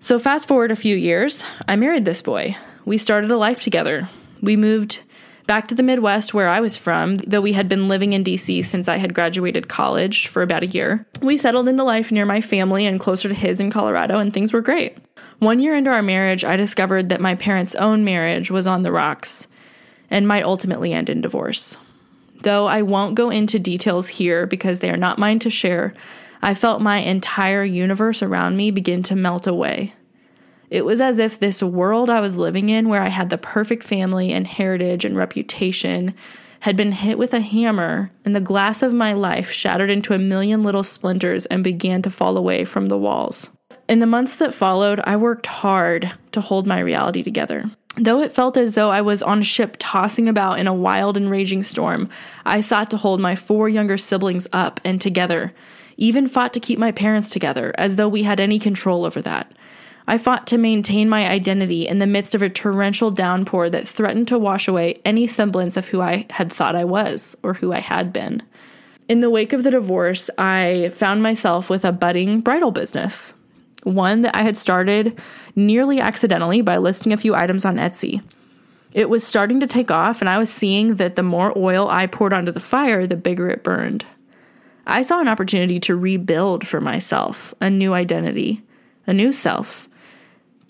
So, 0.00 0.18
fast 0.18 0.48
forward 0.48 0.72
a 0.72 0.76
few 0.76 0.96
years, 0.96 1.44
I 1.68 1.76
married 1.76 2.04
this 2.04 2.22
boy. 2.22 2.56
We 2.84 2.98
started 2.98 3.30
a 3.30 3.36
life 3.36 3.62
together. 3.62 4.08
We 4.40 4.56
moved 4.56 5.00
back 5.46 5.68
to 5.68 5.74
the 5.74 5.82
Midwest 5.82 6.34
where 6.34 6.48
I 6.48 6.60
was 6.60 6.76
from, 6.76 7.16
though 7.16 7.40
we 7.40 7.52
had 7.52 7.68
been 7.68 7.88
living 7.88 8.12
in 8.12 8.24
DC 8.24 8.64
since 8.64 8.88
I 8.88 8.96
had 8.96 9.14
graduated 9.14 9.68
college 9.68 10.26
for 10.26 10.42
about 10.42 10.62
a 10.62 10.68
year. 10.68 11.06
We 11.20 11.36
settled 11.36 11.68
into 11.68 11.84
life 11.84 12.12
near 12.12 12.24
my 12.24 12.40
family 12.40 12.86
and 12.86 13.00
closer 13.00 13.28
to 13.28 13.34
his 13.34 13.60
in 13.60 13.70
Colorado, 13.70 14.18
and 14.18 14.32
things 14.32 14.52
were 14.52 14.60
great. 14.60 14.96
One 15.38 15.60
year 15.60 15.74
into 15.74 15.90
our 15.90 16.02
marriage, 16.02 16.44
I 16.44 16.56
discovered 16.56 17.08
that 17.08 17.20
my 17.20 17.34
parents' 17.34 17.74
own 17.74 18.04
marriage 18.04 18.50
was 18.50 18.66
on 18.66 18.82
the 18.82 18.92
rocks 18.92 19.48
and 20.10 20.28
might 20.28 20.44
ultimately 20.44 20.92
end 20.92 21.08
in 21.08 21.20
divorce. 21.20 21.76
Though 22.42 22.66
I 22.66 22.82
won't 22.82 23.14
go 23.14 23.30
into 23.30 23.58
details 23.58 24.08
here 24.08 24.46
because 24.46 24.78
they 24.78 24.90
are 24.90 24.96
not 24.96 25.18
mine 25.18 25.38
to 25.40 25.50
share, 25.50 25.94
I 26.42 26.54
felt 26.54 26.82
my 26.82 26.98
entire 26.98 27.64
universe 27.64 28.22
around 28.22 28.56
me 28.56 28.70
begin 28.70 29.02
to 29.04 29.16
melt 29.16 29.46
away. 29.46 29.94
It 30.72 30.86
was 30.86 31.02
as 31.02 31.18
if 31.18 31.38
this 31.38 31.62
world 31.62 32.08
I 32.08 32.22
was 32.22 32.38
living 32.38 32.70
in, 32.70 32.88
where 32.88 33.02
I 33.02 33.10
had 33.10 33.28
the 33.28 33.36
perfect 33.36 33.84
family 33.84 34.32
and 34.32 34.46
heritage 34.46 35.04
and 35.04 35.14
reputation, 35.14 36.14
had 36.60 36.76
been 36.76 36.92
hit 36.92 37.18
with 37.18 37.34
a 37.34 37.42
hammer, 37.42 38.10
and 38.24 38.34
the 38.34 38.40
glass 38.40 38.82
of 38.82 38.94
my 38.94 39.12
life 39.12 39.50
shattered 39.50 39.90
into 39.90 40.14
a 40.14 40.18
million 40.18 40.62
little 40.62 40.82
splinters 40.82 41.44
and 41.44 41.62
began 41.62 42.00
to 42.00 42.08
fall 42.08 42.38
away 42.38 42.64
from 42.64 42.86
the 42.86 42.96
walls. 42.96 43.50
In 43.86 43.98
the 43.98 44.06
months 44.06 44.36
that 44.36 44.54
followed, 44.54 44.98
I 45.04 45.18
worked 45.18 45.46
hard 45.46 46.10
to 46.32 46.40
hold 46.40 46.66
my 46.66 46.80
reality 46.80 47.22
together. 47.22 47.70
Though 47.98 48.22
it 48.22 48.32
felt 48.32 48.56
as 48.56 48.74
though 48.74 48.88
I 48.88 49.02
was 49.02 49.22
on 49.22 49.40
a 49.40 49.44
ship 49.44 49.76
tossing 49.78 50.26
about 50.26 50.58
in 50.58 50.66
a 50.66 50.72
wild 50.72 51.18
and 51.18 51.30
raging 51.30 51.62
storm, 51.62 52.08
I 52.46 52.62
sought 52.62 52.88
to 52.92 52.96
hold 52.96 53.20
my 53.20 53.34
four 53.34 53.68
younger 53.68 53.98
siblings 53.98 54.48
up 54.54 54.80
and 54.86 55.02
together, 55.02 55.52
even 55.98 56.28
fought 56.28 56.54
to 56.54 56.60
keep 56.60 56.78
my 56.78 56.92
parents 56.92 57.28
together, 57.28 57.74
as 57.76 57.96
though 57.96 58.08
we 58.08 58.22
had 58.22 58.40
any 58.40 58.58
control 58.58 59.04
over 59.04 59.20
that. 59.20 59.52
I 60.06 60.18
fought 60.18 60.46
to 60.48 60.58
maintain 60.58 61.08
my 61.08 61.28
identity 61.28 61.86
in 61.86 61.98
the 61.98 62.06
midst 62.06 62.34
of 62.34 62.42
a 62.42 62.48
torrential 62.48 63.10
downpour 63.10 63.70
that 63.70 63.86
threatened 63.86 64.28
to 64.28 64.38
wash 64.38 64.66
away 64.66 64.96
any 65.04 65.26
semblance 65.26 65.76
of 65.76 65.88
who 65.88 66.00
I 66.00 66.26
had 66.30 66.52
thought 66.52 66.74
I 66.74 66.84
was 66.84 67.36
or 67.42 67.54
who 67.54 67.72
I 67.72 67.78
had 67.78 68.12
been. 68.12 68.42
In 69.08 69.20
the 69.20 69.30
wake 69.30 69.52
of 69.52 69.62
the 69.62 69.70
divorce, 69.70 70.30
I 70.38 70.90
found 70.94 71.22
myself 71.22 71.70
with 71.70 71.84
a 71.84 71.92
budding 71.92 72.40
bridal 72.40 72.70
business, 72.70 73.34
one 73.84 74.22
that 74.22 74.34
I 74.34 74.42
had 74.42 74.56
started 74.56 75.20
nearly 75.54 76.00
accidentally 76.00 76.62
by 76.62 76.78
listing 76.78 77.12
a 77.12 77.16
few 77.16 77.34
items 77.34 77.64
on 77.64 77.76
Etsy. 77.76 78.22
It 78.92 79.08
was 79.08 79.26
starting 79.26 79.60
to 79.60 79.66
take 79.66 79.90
off, 79.90 80.20
and 80.20 80.28
I 80.28 80.38
was 80.38 80.52
seeing 80.52 80.96
that 80.96 81.14
the 81.14 81.22
more 81.22 81.56
oil 81.56 81.88
I 81.88 82.06
poured 82.06 82.32
onto 82.32 82.52
the 82.52 82.60
fire, 82.60 83.06
the 83.06 83.16
bigger 83.16 83.48
it 83.48 83.64
burned. 83.64 84.04
I 84.86 85.02
saw 85.02 85.20
an 85.20 85.28
opportunity 85.28 85.80
to 85.80 85.96
rebuild 85.96 86.66
for 86.66 86.80
myself 86.80 87.54
a 87.60 87.70
new 87.70 87.94
identity, 87.94 88.62
a 89.06 89.12
new 89.12 89.32
self, 89.32 89.88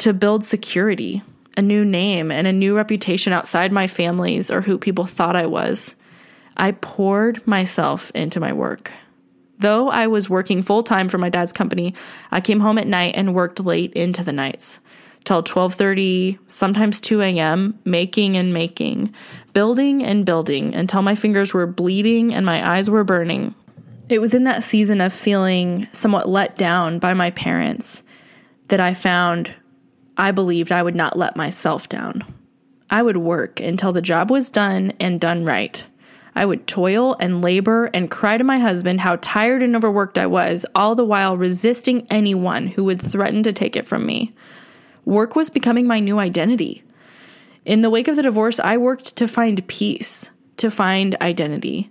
to 0.02 0.12
build 0.12 0.44
security, 0.44 1.22
a 1.56 1.62
new 1.62 1.84
name, 1.84 2.32
and 2.32 2.48
a 2.48 2.52
new 2.52 2.76
reputation 2.76 3.32
outside 3.32 3.70
my 3.70 3.86
family's 3.86 4.50
or 4.50 4.60
who 4.60 4.76
people 4.76 5.04
thought 5.04 5.36
I 5.36 5.46
was. 5.46 5.94
I 6.56 6.72
poured 6.72 7.46
myself 7.46 8.10
into 8.12 8.40
my 8.40 8.52
work. 8.52 8.90
Though 9.60 9.90
I 9.90 10.08
was 10.08 10.28
working 10.28 10.60
full 10.60 10.82
time 10.82 11.08
for 11.08 11.18
my 11.18 11.28
dad's 11.28 11.52
company, 11.52 11.94
I 12.32 12.40
came 12.40 12.58
home 12.58 12.78
at 12.78 12.88
night 12.88 13.14
and 13.16 13.32
worked 13.32 13.60
late 13.60 13.92
into 13.92 14.24
the 14.24 14.32
nights 14.32 14.80
till 15.22 15.40
12:30, 15.40 16.36
sometimes 16.48 17.00
2 17.00 17.20
a.m., 17.20 17.78
making 17.84 18.36
and 18.36 18.52
making, 18.52 19.14
building 19.52 20.02
and 20.02 20.26
building 20.26 20.74
until 20.74 21.02
my 21.02 21.14
fingers 21.14 21.54
were 21.54 21.68
bleeding 21.68 22.34
and 22.34 22.44
my 22.44 22.68
eyes 22.68 22.90
were 22.90 23.04
burning. 23.04 23.54
It 24.08 24.20
was 24.20 24.34
in 24.34 24.42
that 24.44 24.64
season 24.64 25.00
of 25.00 25.12
feeling 25.12 25.86
somewhat 25.92 26.28
let 26.28 26.56
down 26.56 26.98
by 26.98 27.14
my 27.14 27.30
parents 27.30 28.02
that 28.66 28.80
I 28.80 28.94
found 28.94 29.54
I 30.16 30.30
believed 30.30 30.72
I 30.72 30.82
would 30.82 30.94
not 30.94 31.16
let 31.16 31.36
myself 31.36 31.88
down. 31.88 32.24
I 32.90 33.02
would 33.02 33.16
work 33.16 33.60
until 33.60 33.92
the 33.92 34.02
job 34.02 34.30
was 34.30 34.50
done 34.50 34.92
and 35.00 35.20
done 35.20 35.44
right. 35.44 35.82
I 36.34 36.44
would 36.44 36.66
toil 36.66 37.16
and 37.20 37.42
labor 37.42 37.86
and 37.92 38.10
cry 38.10 38.36
to 38.38 38.44
my 38.44 38.58
husband 38.58 39.00
how 39.00 39.16
tired 39.16 39.62
and 39.62 39.74
overworked 39.76 40.18
I 40.18 40.26
was, 40.26 40.64
all 40.74 40.94
the 40.94 41.04
while 41.04 41.36
resisting 41.36 42.06
anyone 42.10 42.66
who 42.66 42.84
would 42.84 43.00
threaten 43.00 43.42
to 43.42 43.52
take 43.52 43.76
it 43.76 43.88
from 43.88 44.06
me. 44.06 44.34
Work 45.04 45.36
was 45.36 45.50
becoming 45.50 45.86
my 45.86 46.00
new 46.00 46.18
identity. 46.18 46.82
In 47.64 47.82
the 47.82 47.90
wake 47.90 48.08
of 48.08 48.16
the 48.16 48.22
divorce, 48.22 48.60
I 48.60 48.76
worked 48.76 49.16
to 49.16 49.28
find 49.28 49.66
peace, 49.68 50.30
to 50.58 50.70
find 50.70 51.16
identity. 51.20 51.90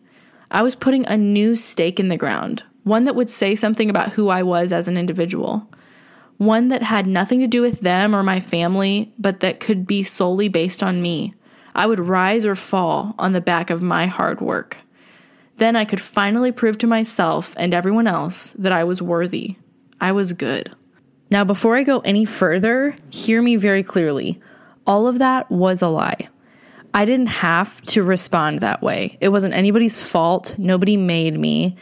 I 0.50 0.64
was 0.64 0.76
putting 0.76 1.06
a 1.06 1.18
new 1.18 1.56
stake 1.56 2.00
in 2.00 2.08
the 2.08 2.18
ground, 2.18 2.64
one 2.84 3.06
that 3.06 3.16
would 3.16 3.30
say 3.30 3.56
something 3.56 3.90
about 3.90 4.12
who 4.12 4.30
I 4.30 4.44
was 4.44 4.74
as 4.74 4.88
an 4.88 4.98
individual 4.98 5.68
one 6.42 6.70
that 6.70 6.82
had 6.82 7.06
nothing 7.06 7.40
to 7.40 7.46
do 7.46 7.62
with 7.62 7.82
them 7.82 8.16
or 8.16 8.24
my 8.24 8.40
family, 8.40 9.14
but 9.20 9.42
that 9.42 9.60
could 9.60 9.86
be 9.86 10.02
solely 10.02 10.48
based 10.48 10.82
on 10.82 11.00
me. 11.00 11.36
I 11.76 11.86
would 11.86 12.00
rise 12.00 12.46
or 12.46 12.56
fall 12.56 13.14
on 13.20 13.34
the 13.34 13.40
back 13.40 13.70
of 13.70 13.84
my 13.84 14.08
hard 14.08 14.42
work. 14.42 14.78
Then 15.58 15.76
I 15.76 15.86
could 15.86 16.02
finally 16.02 16.52
prove 16.52 16.80
to 16.80 16.88
myself 16.88 17.54
and 17.58 17.76
everyone 17.76 18.08
else 18.08 18.54
that 18.54 18.72
I 18.72 18.84
was 18.84 19.04
worthy. 19.04 19.58
I 20.00 20.14
was 20.14 20.34
good. 20.34 20.76
Now, 21.30 21.44
before 21.44 21.76
I 21.76 21.84
go 21.84 22.00
any 22.00 22.26
further, 22.26 22.98
hear 23.12 23.40
me 23.44 23.56
very 23.56 23.84
clearly. 23.84 24.42
All 24.88 25.08
of 25.08 25.20
that 25.20 25.52
was 25.52 25.84
a 25.84 25.90
lie. 25.90 26.28
I 26.92 27.06
didn't 27.06 27.28
have 27.28 27.82
to 27.84 28.02
respond 28.02 28.62
that 28.62 28.82
way. 28.82 29.16
It 29.22 29.30
wasn't 29.30 29.54
anybody's 29.54 30.10
fault. 30.10 30.56
Nobody 30.58 30.98
made 30.98 31.40
me. 31.40 31.78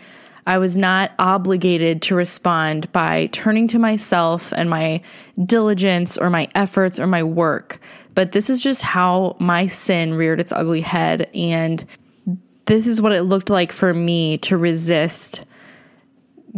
I 0.49 0.57
was 0.57 0.79
not 0.79 1.11
obligated 1.19 2.01
to 2.01 2.15
respond 2.15 2.91
by 2.91 3.27
turning 3.27 3.67
to 3.67 3.77
myself 3.77 4.51
and 4.51 4.67
my 4.67 5.01
diligence 5.45 6.17
or 6.17 6.31
my 6.31 6.47
efforts 6.55 6.99
or 6.99 7.05
my 7.05 7.21
work. 7.21 7.79
But 8.15 8.31
this 8.31 8.49
is 8.49 8.63
just 8.63 8.81
how 8.81 9.37
my 9.39 9.67
sin 9.67 10.15
reared 10.15 10.39
its 10.39 10.51
ugly 10.51 10.81
head. 10.81 11.29
And 11.35 11.85
this 12.65 12.87
is 12.87 12.99
what 12.99 13.11
it 13.11 13.21
looked 13.21 13.51
like 13.51 13.71
for 13.71 13.93
me 13.93 14.39
to 14.39 14.57
resist 14.57 15.45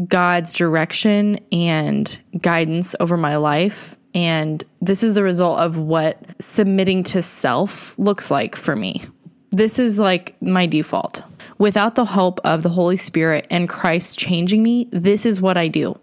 God's 0.07 0.53
direction 0.53 1.41
and 1.51 2.17
guidance 2.39 2.95
over 3.01 3.17
my 3.17 3.35
life. 3.35 3.97
And 4.15 4.63
this 4.79 5.03
is 5.03 5.15
the 5.15 5.23
result 5.23 5.59
of 5.59 5.77
what 5.77 6.17
submitting 6.39 7.03
to 7.03 7.21
self 7.21 7.99
looks 7.99 8.31
like 8.31 8.55
for 8.55 8.73
me. 8.73 9.01
This 9.49 9.79
is 9.79 9.99
like 9.99 10.41
my 10.41 10.65
default. 10.65 11.23
Without 11.61 11.93
the 11.93 12.05
help 12.05 12.39
of 12.43 12.63
the 12.63 12.69
Holy 12.69 12.97
Spirit 12.97 13.45
and 13.51 13.69
Christ 13.69 14.17
changing 14.17 14.63
me, 14.63 14.87
this 14.89 15.27
is 15.27 15.39
what 15.39 15.57
I 15.57 15.67
do. 15.67 15.93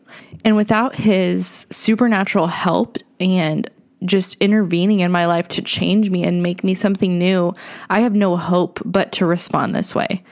And 0.45 0.55
without 0.55 0.95
his 0.95 1.67
supernatural 1.69 2.47
help 2.47 2.97
and 3.19 3.69
just 4.05 4.37
intervening 4.37 5.01
in 5.01 5.11
my 5.11 5.27
life 5.27 5.49
to 5.49 5.61
change 5.61 6.11
me 6.11 6.23
and 6.23 6.45
make 6.45 6.63
me 6.63 6.75
something 6.75 7.19
new, 7.19 7.57
I 7.91 7.99
have 8.03 8.15
no 8.15 8.37
hope 8.37 8.79
but 8.85 9.11
to 9.15 9.27
respond 9.27 9.75
this 9.75 9.97
way. 9.97 10.23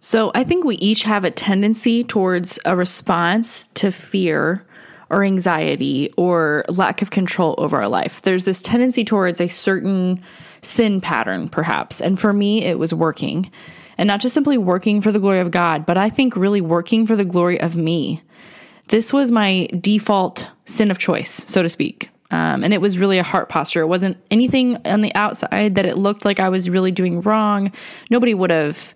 So 0.00 0.30
I 0.34 0.44
think 0.44 0.66
we 0.66 0.76
each 0.76 1.04
have 1.04 1.24
a 1.24 1.30
tendency 1.30 2.04
towards 2.04 2.58
a 2.66 2.76
response 2.76 3.68
to 3.68 3.90
fear 3.90 4.66
or 5.08 5.24
anxiety 5.24 6.10
or 6.18 6.66
lack 6.68 7.00
of 7.00 7.08
control 7.08 7.54
over 7.56 7.78
our 7.78 7.88
life. 7.88 8.20
There's 8.20 8.44
this 8.44 8.60
tendency 8.60 9.06
towards 9.06 9.40
a 9.40 9.48
certain 9.48 10.22
sin 10.60 11.00
pattern, 11.00 11.48
perhaps. 11.48 12.02
And 12.02 12.20
for 12.20 12.34
me, 12.34 12.62
it 12.62 12.78
was 12.78 12.92
working. 12.92 13.50
And 13.96 14.06
not 14.06 14.20
just 14.20 14.34
simply 14.34 14.58
working 14.58 15.00
for 15.00 15.12
the 15.12 15.18
glory 15.18 15.40
of 15.40 15.50
God, 15.50 15.86
but 15.86 15.96
I 15.96 16.08
think 16.08 16.36
really 16.36 16.60
working 16.60 17.06
for 17.06 17.16
the 17.16 17.24
glory 17.24 17.60
of 17.60 17.76
me. 17.76 18.22
This 18.88 19.12
was 19.12 19.32
my 19.32 19.68
default 19.80 20.48
sin 20.64 20.90
of 20.90 20.98
choice, 20.98 21.30
so 21.30 21.62
to 21.62 21.68
speak. 21.68 22.10
Um, 22.30 22.64
and 22.64 22.74
it 22.74 22.80
was 22.80 22.98
really 22.98 23.18
a 23.18 23.22
heart 23.22 23.48
posture. 23.48 23.82
It 23.82 23.86
wasn't 23.86 24.16
anything 24.30 24.76
on 24.86 25.02
the 25.02 25.14
outside 25.14 25.76
that 25.76 25.86
it 25.86 25.96
looked 25.96 26.24
like 26.24 26.40
I 26.40 26.48
was 26.48 26.68
really 26.68 26.90
doing 26.90 27.20
wrong. 27.20 27.72
Nobody 28.10 28.34
would 28.34 28.50
have 28.50 28.94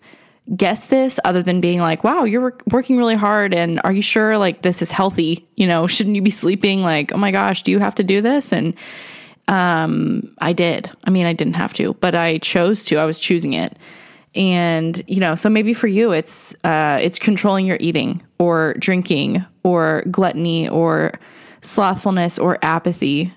guessed 0.56 0.90
this 0.90 1.20
other 1.24 1.42
than 1.42 1.60
being 1.60 1.80
like, 1.80 2.04
wow, 2.04 2.24
you're 2.24 2.56
working 2.70 2.96
really 2.96 3.14
hard. 3.14 3.54
And 3.54 3.80
are 3.84 3.92
you 3.92 4.02
sure 4.02 4.38
like 4.38 4.62
this 4.62 4.82
is 4.82 4.90
healthy? 4.90 5.46
You 5.56 5.66
know, 5.66 5.86
shouldn't 5.86 6.16
you 6.16 6.22
be 6.22 6.30
sleeping? 6.30 6.82
Like, 6.82 7.12
oh 7.12 7.18
my 7.18 7.30
gosh, 7.30 7.62
do 7.62 7.70
you 7.70 7.78
have 7.78 7.94
to 7.96 8.02
do 8.02 8.20
this? 8.20 8.52
And 8.52 8.74
um, 9.46 10.34
I 10.38 10.52
did. 10.52 10.90
I 11.04 11.10
mean, 11.10 11.26
I 11.26 11.32
didn't 11.32 11.54
have 11.54 11.74
to, 11.74 11.94
but 11.94 12.14
I 12.14 12.38
chose 12.38 12.84
to. 12.86 12.96
I 12.96 13.04
was 13.04 13.18
choosing 13.18 13.52
it. 13.52 13.76
And, 14.34 15.02
you 15.06 15.20
know, 15.20 15.34
so 15.34 15.48
maybe 15.48 15.74
for 15.74 15.86
you 15.86 16.12
it's 16.12 16.54
uh 16.64 16.98
it's 17.00 17.18
controlling 17.18 17.66
your 17.66 17.78
eating 17.80 18.22
or 18.38 18.74
drinking 18.78 19.44
or 19.62 20.02
gluttony 20.10 20.68
or 20.68 21.12
slothfulness, 21.60 22.38
or 22.38 22.58
apathy. 22.62 23.32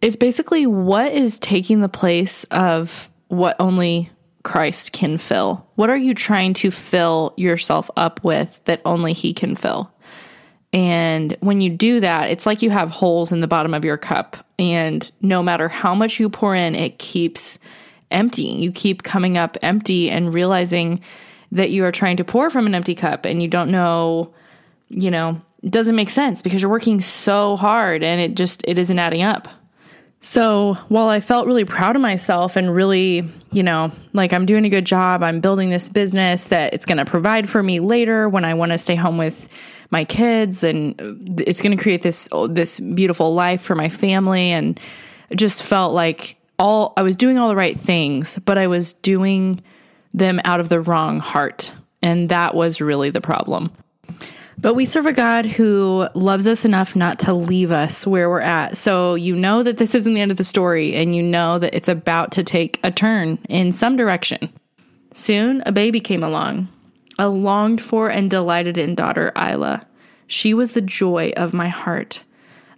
It's 0.00 0.16
basically 0.16 0.66
what 0.66 1.12
is 1.12 1.38
taking 1.38 1.80
the 1.80 1.88
place 1.88 2.44
of 2.44 3.10
what 3.28 3.56
only 3.58 4.10
Christ 4.42 4.92
can 4.92 5.18
fill. 5.18 5.66
What 5.74 5.90
are 5.90 5.96
you 5.96 6.14
trying 6.14 6.54
to 6.54 6.70
fill 6.70 7.34
yourself 7.36 7.90
up 7.96 8.24
with 8.24 8.60
that 8.64 8.80
only 8.84 9.12
He 9.12 9.34
can 9.34 9.54
fill? 9.54 9.92
And 10.72 11.36
when 11.40 11.60
you 11.60 11.70
do 11.70 12.00
that, 12.00 12.30
it's 12.30 12.46
like 12.46 12.62
you 12.62 12.70
have 12.70 12.90
holes 12.90 13.32
in 13.32 13.40
the 13.40 13.48
bottom 13.48 13.74
of 13.74 13.84
your 13.84 13.98
cup. 13.98 14.36
And 14.58 15.10
no 15.20 15.42
matter 15.42 15.68
how 15.68 15.94
much 15.94 16.20
you 16.20 16.30
pour 16.30 16.54
in, 16.54 16.74
it 16.74 16.98
keeps 16.98 17.58
empty. 18.10 18.42
You 18.42 18.72
keep 18.72 19.02
coming 19.02 19.36
up 19.36 19.56
empty 19.62 20.10
and 20.10 20.32
realizing 20.32 21.00
that 21.52 21.70
you 21.70 21.84
are 21.84 21.92
trying 21.92 22.16
to 22.18 22.24
pour 22.24 22.50
from 22.50 22.66
an 22.66 22.74
empty 22.74 22.94
cup 22.94 23.24
and 23.24 23.42
you 23.42 23.48
don't 23.48 23.70
know, 23.70 24.32
you 24.88 25.10
know, 25.10 25.40
doesn't 25.68 25.96
make 25.96 26.10
sense 26.10 26.42
because 26.42 26.62
you're 26.62 26.70
working 26.70 27.00
so 27.00 27.56
hard 27.56 28.02
and 28.02 28.20
it 28.20 28.34
just 28.34 28.64
it 28.66 28.78
isn't 28.78 28.98
adding 28.98 29.22
up. 29.22 29.48
So, 30.22 30.74
while 30.88 31.08
I 31.08 31.20
felt 31.20 31.46
really 31.46 31.64
proud 31.64 31.96
of 31.96 32.02
myself 32.02 32.56
and 32.56 32.74
really, 32.74 33.26
you 33.52 33.62
know, 33.62 33.90
like 34.12 34.34
I'm 34.34 34.44
doing 34.44 34.66
a 34.66 34.68
good 34.68 34.84
job, 34.84 35.22
I'm 35.22 35.40
building 35.40 35.70
this 35.70 35.88
business 35.88 36.48
that 36.48 36.74
it's 36.74 36.84
going 36.84 36.98
to 36.98 37.06
provide 37.06 37.48
for 37.48 37.62
me 37.62 37.80
later 37.80 38.28
when 38.28 38.44
I 38.44 38.52
want 38.52 38.72
to 38.72 38.78
stay 38.78 38.96
home 38.96 39.16
with 39.16 39.48
my 39.90 40.04
kids 40.04 40.62
and 40.62 40.94
it's 41.40 41.62
going 41.62 41.76
to 41.76 41.82
create 41.82 42.02
this 42.02 42.28
this 42.48 42.78
beautiful 42.78 43.34
life 43.34 43.62
for 43.62 43.74
my 43.74 43.88
family 43.88 44.50
and 44.50 44.78
just 45.34 45.62
felt 45.62 45.94
like 45.94 46.36
all 46.60 46.92
I 46.96 47.02
was 47.02 47.16
doing 47.16 47.38
all 47.38 47.48
the 47.48 47.56
right 47.56 47.78
things, 47.78 48.38
but 48.44 48.58
I 48.58 48.68
was 48.68 48.92
doing 48.92 49.62
them 50.12 50.40
out 50.44 50.60
of 50.60 50.68
the 50.68 50.80
wrong 50.80 51.18
heart. 51.18 51.74
And 52.02 52.28
that 52.28 52.54
was 52.54 52.80
really 52.80 53.10
the 53.10 53.20
problem. 53.20 53.72
But 54.58 54.74
we 54.74 54.84
serve 54.84 55.06
a 55.06 55.12
God 55.12 55.46
who 55.46 56.06
loves 56.14 56.46
us 56.46 56.66
enough 56.66 56.94
not 56.94 57.18
to 57.20 57.32
leave 57.32 57.72
us 57.72 58.06
where 58.06 58.28
we're 58.28 58.40
at. 58.40 58.76
So 58.76 59.14
you 59.14 59.34
know 59.34 59.62
that 59.62 59.78
this 59.78 59.94
isn't 59.94 60.12
the 60.12 60.20
end 60.20 60.30
of 60.30 60.36
the 60.36 60.44
story, 60.44 60.94
and 60.94 61.16
you 61.16 61.22
know 61.22 61.58
that 61.58 61.74
it's 61.74 61.88
about 61.88 62.32
to 62.32 62.44
take 62.44 62.78
a 62.84 62.90
turn 62.90 63.38
in 63.48 63.72
some 63.72 63.96
direction. 63.96 64.52
Soon, 65.14 65.62
a 65.64 65.72
baby 65.72 65.98
came 65.98 66.22
along, 66.22 66.68
a 67.18 67.30
longed 67.30 67.80
for 67.80 68.10
and 68.10 68.30
delighted 68.30 68.76
in 68.76 68.94
daughter, 68.94 69.32
Isla. 69.34 69.86
She 70.26 70.52
was 70.52 70.72
the 70.72 70.82
joy 70.82 71.32
of 71.38 71.54
my 71.54 71.68
heart. 71.68 72.20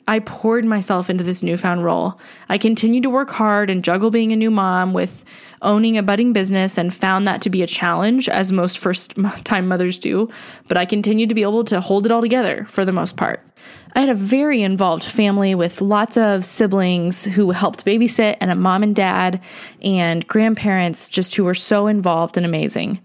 I 0.08 0.18
poured 0.18 0.64
myself 0.64 1.08
into 1.08 1.24
this 1.24 1.42
newfound 1.42 1.84
role. 1.84 2.20
I 2.48 2.58
continued 2.58 3.04
to 3.04 3.10
work 3.10 3.30
hard 3.30 3.70
and 3.70 3.84
juggle 3.84 4.10
being 4.10 4.32
a 4.32 4.36
new 4.36 4.50
mom 4.50 4.92
with 4.92 5.24
owning 5.62 5.96
a 5.96 6.02
budding 6.02 6.32
business 6.32 6.76
and 6.76 6.92
found 6.92 7.26
that 7.26 7.42
to 7.42 7.50
be 7.50 7.62
a 7.62 7.66
challenge, 7.66 8.28
as 8.28 8.52
most 8.52 8.78
first 8.78 9.14
time 9.44 9.68
mothers 9.68 9.98
do, 9.98 10.28
but 10.68 10.76
I 10.76 10.84
continued 10.84 11.28
to 11.28 11.34
be 11.34 11.42
able 11.42 11.64
to 11.64 11.80
hold 11.80 12.04
it 12.04 12.12
all 12.12 12.20
together 12.20 12.66
for 12.68 12.84
the 12.84 12.92
most 12.92 13.16
part. 13.16 13.46
I 13.94 14.00
had 14.00 14.08
a 14.08 14.14
very 14.14 14.62
involved 14.62 15.04
family 15.04 15.54
with 15.54 15.80
lots 15.80 16.16
of 16.16 16.44
siblings 16.44 17.24
who 17.24 17.50
helped 17.50 17.84
babysit, 17.84 18.38
and 18.40 18.50
a 18.50 18.56
mom 18.56 18.82
and 18.82 18.96
dad, 18.96 19.40
and 19.82 20.26
grandparents 20.26 21.08
just 21.08 21.34
who 21.34 21.44
were 21.44 21.54
so 21.54 21.86
involved 21.86 22.36
and 22.36 22.46
amazing. 22.46 23.00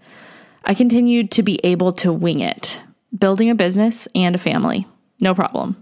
I 0.64 0.74
continued 0.74 1.30
to 1.32 1.42
be 1.42 1.60
able 1.62 1.92
to 1.94 2.12
wing 2.12 2.40
it, 2.40 2.82
building 3.16 3.50
a 3.50 3.54
business 3.54 4.08
and 4.14 4.34
a 4.34 4.38
family. 4.38 4.86
No 5.20 5.34
problem. 5.34 5.76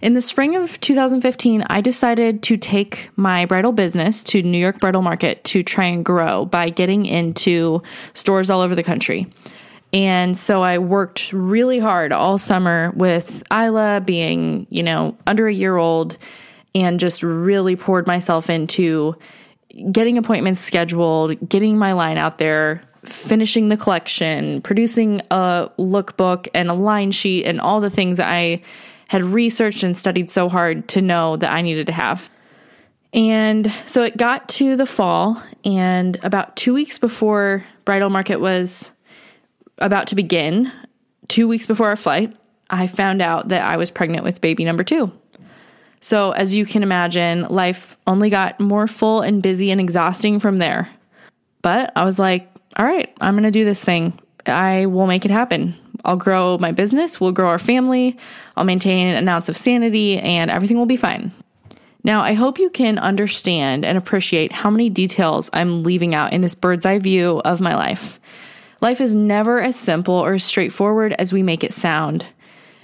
In 0.00 0.14
the 0.14 0.20
spring 0.20 0.54
of 0.54 0.78
2015, 0.80 1.64
I 1.68 1.80
decided 1.80 2.42
to 2.44 2.56
take 2.56 3.10
my 3.16 3.46
bridal 3.46 3.72
business 3.72 4.22
to 4.24 4.42
New 4.42 4.58
York 4.58 4.80
Bridal 4.80 5.02
Market 5.02 5.42
to 5.44 5.62
try 5.62 5.86
and 5.86 6.04
grow 6.04 6.44
by 6.44 6.68
getting 6.68 7.06
into 7.06 7.82
stores 8.12 8.50
all 8.50 8.60
over 8.60 8.74
the 8.74 8.82
country. 8.82 9.26
And 9.94 10.36
so 10.36 10.62
I 10.62 10.78
worked 10.78 11.32
really 11.32 11.78
hard 11.78 12.12
all 12.12 12.36
summer 12.36 12.92
with 12.96 13.42
Isla 13.52 14.02
being, 14.04 14.66
you 14.68 14.82
know, 14.82 15.16
under 15.26 15.46
a 15.46 15.54
year 15.54 15.76
old 15.76 16.18
and 16.74 16.98
just 16.98 17.22
really 17.22 17.76
poured 17.76 18.06
myself 18.06 18.50
into 18.50 19.16
getting 19.90 20.18
appointments 20.18 20.60
scheduled, 20.60 21.48
getting 21.48 21.78
my 21.78 21.92
line 21.92 22.18
out 22.18 22.38
there, 22.38 22.82
finishing 23.04 23.68
the 23.68 23.76
collection, 23.76 24.60
producing 24.62 25.20
a 25.30 25.70
lookbook 25.78 26.48
and 26.54 26.70
a 26.70 26.74
line 26.74 27.12
sheet 27.12 27.44
and 27.44 27.60
all 27.60 27.80
the 27.80 27.90
things 27.90 28.18
I 28.18 28.62
had 29.14 29.22
researched 29.22 29.84
and 29.84 29.96
studied 29.96 30.28
so 30.28 30.48
hard 30.48 30.88
to 30.88 31.00
know 31.00 31.36
that 31.36 31.52
I 31.52 31.62
needed 31.62 31.86
to 31.86 31.92
have. 31.92 32.28
And 33.12 33.72
so 33.86 34.02
it 34.02 34.16
got 34.16 34.48
to 34.48 34.74
the 34.74 34.86
fall, 34.86 35.40
and 35.64 36.18
about 36.24 36.56
two 36.56 36.74
weeks 36.74 36.98
before 36.98 37.64
bridal 37.84 38.10
market 38.10 38.40
was 38.40 38.90
about 39.78 40.08
to 40.08 40.16
begin, 40.16 40.72
two 41.28 41.46
weeks 41.46 41.64
before 41.64 41.90
our 41.90 41.96
flight, 41.96 42.36
I 42.70 42.88
found 42.88 43.22
out 43.22 43.50
that 43.50 43.62
I 43.62 43.76
was 43.76 43.92
pregnant 43.92 44.24
with 44.24 44.40
baby 44.40 44.64
number 44.64 44.82
two. 44.82 45.12
So, 46.00 46.32
as 46.32 46.52
you 46.52 46.66
can 46.66 46.82
imagine, 46.82 47.42
life 47.42 47.96
only 48.08 48.30
got 48.30 48.58
more 48.58 48.88
full 48.88 49.20
and 49.20 49.40
busy 49.40 49.70
and 49.70 49.80
exhausting 49.80 50.40
from 50.40 50.56
there. 50.56 50.90
But 51.62 51.92
I 51.94 52.04
was 52.04 52.18
like, 52.18 52.50
all 52.76 52.84
right, 52.84 53.16
I'm 53.20 53.34
going 53.34 53.44
to 53.44 53.52
do 53.52 53.64
this 53.64 53.84
thing. 53.84 54.18
I 54.44 54.86
will 54.86 55.06
make 55.06 55.24
it 55.24 55.30
happen. 55.30 55.78
I'll 56.04 56.16
grow 56.16 56.58
my 56.58 56.72
business, 56.72 57.20
we'll 57.20 57.32
grow 57.32 57.48
our 57.48 57.58
family, 57.58 58.16
I'll 58.56 58.64
maintain 58.64 59.08
an 59.08 59.28
ounce 59.28 59.48
of 59.48 59.56
sanity, 59.56 60.18
and 60.18 60.50
everything 60.50 60.76
will 60.76 60.86
be 60.86 60.96
fine. 60.96 61.32
Now, 62.04 62.20
I 62.22 62.34
hope 62.34 62.58
you 62.58 62.68
can 62.68 62.98
understand 62.98 63.84
and 63.84 63.96
appreciate 63.96 64.52
how 64.52 64.68
many 64.68 64.90
details 64.90 65.48
I'm 65.54 65.82
leaving 65.82 66.14
out 66.14 66.34
in 66.34 66.42
this 66.42 66.54
bird's 66.54 66.84
eye 66.84 66.98
view 66.98 67.40
of 67.46 67.62
my 67.62 67.74
life. 67.74 68.20
Life 68.82 69.00
is 69.00 69.14
never 69.14 69.62
as 69.62 69.74
simple 69.74 70.14
or 70.14 70.34
as 70.34 70.44
straightforward 70.44 71.14
as 71.18 71.32
we 71.32 71.42
make 71.42 71.64
it 71.64 71.72
sound. 71.72 72.26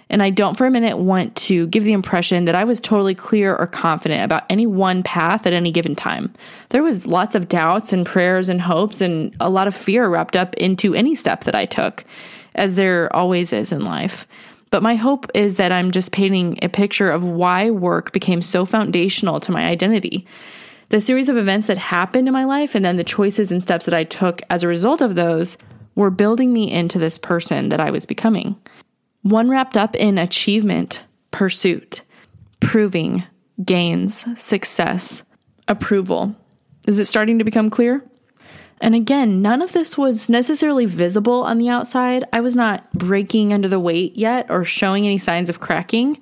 And 0.09 0.22
I 0.22 0.30
don't 0.30 0.56
for 0.56 0.66
a 0.66 0.70
minute 0.70 0.96
want 0.96 1.37
to 1.37 1.66
give 1.68 1.85
the 1.85 1.92
impression 1.92 2.46
that 2.46 2.54
I 2.54 2.64
was 2.64 2.80
totally 2.80 3.14
clear 3.14 3.54
or 3.54 3.66
confident 3.66 4.24
about 4.24 4.44
any 4.48 4.66
one 4.66 5.02
path 5.02 5.46
at 5.46 5.52
any 5.52 5.70
given 5.70 5.94
time. 5.94 6.33
There 6.70 6.83
was 6.83 7.06
lots 7.06 7.35
of 7.35 7.48
doubts 7.48 7.92
and 7.92 8.06
prayers 8.06 8.48
and 8.48 8.61
hopes 8.61 9.02
and 9.02 9.37
a 9.38 9.50
lot 9.50 9.68
of 9.68 9.74
fear 9.74 10.09
wrapped 10.09 10.35
up 10.35 10.54
into 10.54 10.94
any 10.94 11.14
step 11.14 11.44
that 11.44 11.54
I 11.54 11.66
took 11.66 12.04
as 12.55 12.75
there 12.75 13.15
always 13.15 13.53
is 13.53 13.73
in 13.73 13.85
life. 13.85 14.27
But 14.71 14.83
my 14.83 14.95
hope 14.95 15.27
is 15.35 15.57
that 15.57 15.73
I'm 15.73 15.91
just 15.91 16.13
painting 16.13 16.59
a 16.63 16.69
picture 16.69 17.11
of 17.11 17.25
why 17.25 17.71
work 17.71 18.13
became 18.13 18.41
so 18.41 18.65
foundational 18.65 19.41
to 19.41 19.53
my 19.53 19.67
identity. 19.67 20.27
The 20.91 21.01
series 21.01 21.29
of 21.29 21.37
events 21.37 21.67
that 21.67 21.79
happened 21.79 22.29
in 22.29 22.35
my 22.35 22.45
life 22.45 22.75
and 22.75 22.85
then 22.85 22.97
the 22.97 23.05
choices 23.05 23.53
and 23.53 23.63
steps 23.63 23.85
that 23.85 23.95
I 23.95 24.05
took 24.05 24.43
as 24.51 24.63
a 24.63 24.69
result 24.69 25.01
of 25.01 25.15
those 25.15 25.57
were 25.95 26.11
building 26.11 26.53
me 26.53 26.71
into 26.71 26.99
this 26.99 27.19
person 27.19 27.69
that 27.69 27.81
I 27.81 27.91
was 27.91 28.07
becoming. 28.07 28.57
One 29.23 29.51
wrapped 29.51 29.77
up 29.77 29.95
in 29.97 30.19
achievement, 30.19 31.03
pursuit, 31.31 32.03
proving, 32.61 33.25
gains, 33.65 34.27
success, 34.41 35.23
approval. 35.69 36.35
Is 36.87 36.99
it 36.99 37.05
starting 37.05 37.39
to 37.39 37.45
become 37.45 37.71
clear? 37.71 38.05
And 38.81 38.95
again, 38.95 39.43
none 39.43 39.61
of 39.61 39.73
this 39.73 39.99
was 39.99 40.31
necessarily 40.31 40.87
visible 40.87 41.43
on 41.43 41.59
the 41.59 41.69
outside. 41.69 42.25
I 42.33 42.40
was 42.40 42.57
not 42.57 42.90
breaking 42.93 43.53
under 43.53 43.69
the 43.69 43.81
weight 43.81 44.16
yet 44.16 44.47
or 44.49 44.64
showing 44.64 45.05
any 45.05 45.19
signs 45.19 45.51
of 45.51 45.61
cracking. 45.61 46.19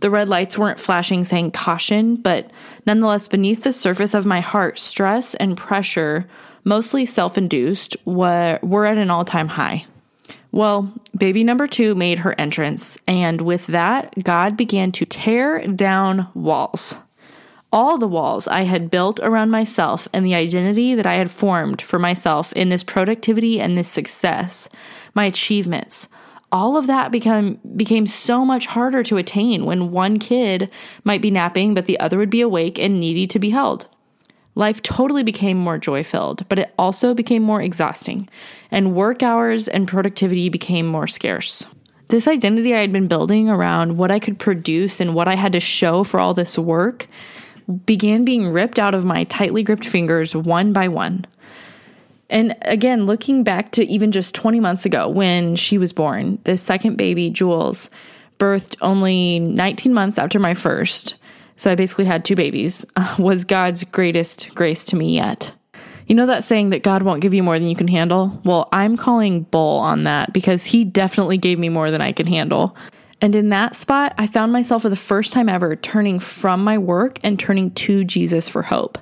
The 0.00 0.10
red 0.10 0.28
lights 0.28 0.58
weren't 0.58 0.80
flashing 0.80 1.24
saying 1.24 1.52
caution, 1.52 2.16
but 2.16 2.50
nonetheless, 2.86 3.28
beneath 3.28 3.62
the 3.62 3.72
surface 3.72 4.14
of 4.14 4.26
my 4.26 4.40
heart, 4.40 4.78
stress 4.78 5.34
and 5.36 5.56
pressure, 5.56 6.28
mostly 6.64 7.06
self 7.06 7.38
induced, 7.38 7.96
were, 8.04 8.58
were 8.62 8.84
at 8.84 8.98
an 8.98 9.10
all 9.10 9.24
time 9.24 9.48
high. 9.48 9.86
Well, 10.50 10.92
baby 11.16 11.44
number 11.44 11.66
two 11.66 11.94
made 11.94 12.18
her 12.18 12.38
entrance, 12.38 12.98
and 13.06 13.40
with 13.40 13.68
that, 13.68 14.12
God 14.22 14.56
began 14.56 14.92
to 14.92 15.06
tear 15.06 15.66
down 15.66 16.28
walls. 16.34 16.98
All 17.72 17.96
the 17.96 18.06
walls 18.06 18.46
I 18.46 18.62
had 18.62 18.90
built 18.90 19.18
around 19.20 19.50
myself 19.50 20.06
and 20.12 20.26
the 20.26 20.34
identity 20.34 20.94
that 20.94 21.06
I 21.06 21.14
had 21.14 21.30
formed 21.30 21.80
for 21.80 21.98
myself 21.98 22.52
in 22.52 22.68
this 22.68 22.84
productivity 22.84 23.58
and 23.58 23.78
this 23.78 23.88
success, 23.88 24.68
my 25.14 25.24
achievements, 25.24 26.06
all 26.52 26.76
of 26.76 26.86
that 26.86 27.10
become 27.10 27.58
became 27.74 28.06
so 28.06 28.44
much 28.44 28.66
harder 28.66 29.02
to 29.04 29.16
attain 29.16 29.64
when 29.64 29.90
one 29.90 30.18
kid 30.18 30.70
might 31.02 31.22
be 31.22 31.30
napping 31.30 31.72
but 31.72 31.86
the 31.86 31.98
other 31.98 32.18
would 32.18 32.28
be 32.28 32.42
awake 32.42 32.78
and 32.78 33.00
needy 33.00 33.26
to 33.26 33.38
be 33.38 33.48
held. 33.48 33.88
Life 34.54 34.82
totally 34.82 35.22
became 35.22 35.56
more 35.56 35.78
joy 35.78 36.04
filled, 36.04 36.46
but 36.50 36.58
it 36.58 36.74
also 36.78 37.14
became 37.14 37.42
more 37.42 37.62
exhausting, 37.62 38.28
and 38.70 38.94
work 38.94 39.22
hours 39.22 39.66
and 39.66 39.88
productivity 39.88 40.50
became 40.50 40.86
more 40.86 41.06
scarce. 41.06 41.64
This 42.08 42.28
identity 42.28 42.74
I 42.74 42.80
had 42.80 42.92
been 42.92 43.08
building 43.08 43.48
around 43.48 43.96
what 43.96 44.10
I 44.10 44.18
could 44.18 44.38
produce 44.38 45.00
and 45.00 45.14
what 45.14 45.26
I 45.26 45.36
had 45.36 45.52
to 45.52 45.60
show 45.60 46.04
for 46.04 46.20
all 46.20 46.34
this 46.34 46.58
work 46.58 47.08
began 47.86 48.24
being 48.24 48.48
ripped 48.48 48.78
out 48.78 48.94
of 48.94 49.04
my 49.04 49.24
tightly 49.24 49.62
gripped 49.62 49.86
fingers 49.86 50.34
one 50.34 50.72
by 50.72 50.88
one. 50.88 51.26
And 52.30 52.56
again, 52.62 53.04
looking 53.04 53.44
back 53.44 53.72
to 53.72 53.84
even 53.84 54.10
just 54.10 54.34
20 54.34 54.58
months 54.58 54.86
ago 54.86 55.08
when 55.08 55.54
she 55.54 55.76
was 55.76 55.92
born, 55.92 56.38
the 56.44 56.56
second 56.56 56.96
baby, 56.96 57.28
Jules, 57.28 57.90
birthed 58.38 58.76
only 58.80 59.38
19 59.38 59.92
months 59.92 60.18
after 60.18 60.38
my 60.38 60.54
first. 60.54 61.14
So 61.56 61.70
I 61.70 61.74
basically 61.74 62.06
had 62.06 62.24
two 62.24 62.34
babies, 62.34 62.86
was 63.18 63.44
God's 63.44 63.84
greatest 63.84 64.54
grace 64.54 64.84
to 64.86 64.96
me 64.96 65.14
yet. 65.14 65.52
You 66.06 66.16
know 66.16 66.26
that 66.26 66.42
saying 66.42 66.70
that 66.70 66.82
God 66.82 67.02
won't 67.02 67.20
give 67.20 67.34
you 67.34 67.42
more 67.42 67.58
than 67.58 67.68
you 67.68 67.76
can 67.76 67.88
handle? 67.88 68.40
Well, 68.44 68.68
I'm 68.72 68.96
calling 68.96 69.42
bull 69.42 69.78
on 69.78 70.04
that 70.04 70.32
because 70.32 70.64
He 70.64 70.84
definitely 70.84 71.38
gave 71.38 71.58
me 71.58 71.68
more 71.68 71.90
than 71.90 72.00
I 72.00 72.12
can 72.12 72.26
handle. 72.26 72.76
And 73.22 73.36
in 73.36 73.50
that 73.50 73.76
spot, 73.76 74.14
I 74.18 74.26
found 74.26 74.52
myself 74.52 74.82
for 74.82 74.88
the 74.88 74.96
first 74.96 75.32
time 75.32 75.48
ever 75.48 75.76
turning 75.76 76.18
from 76.18 76.64
my 76.64 76.76
work 76.76 77.20
and 77.22 77.38
turning 77.38 77.70
to 77.70 78.04
Jesus 78.04 78.48
for 78.48 78.62
hope. 78.62 78.98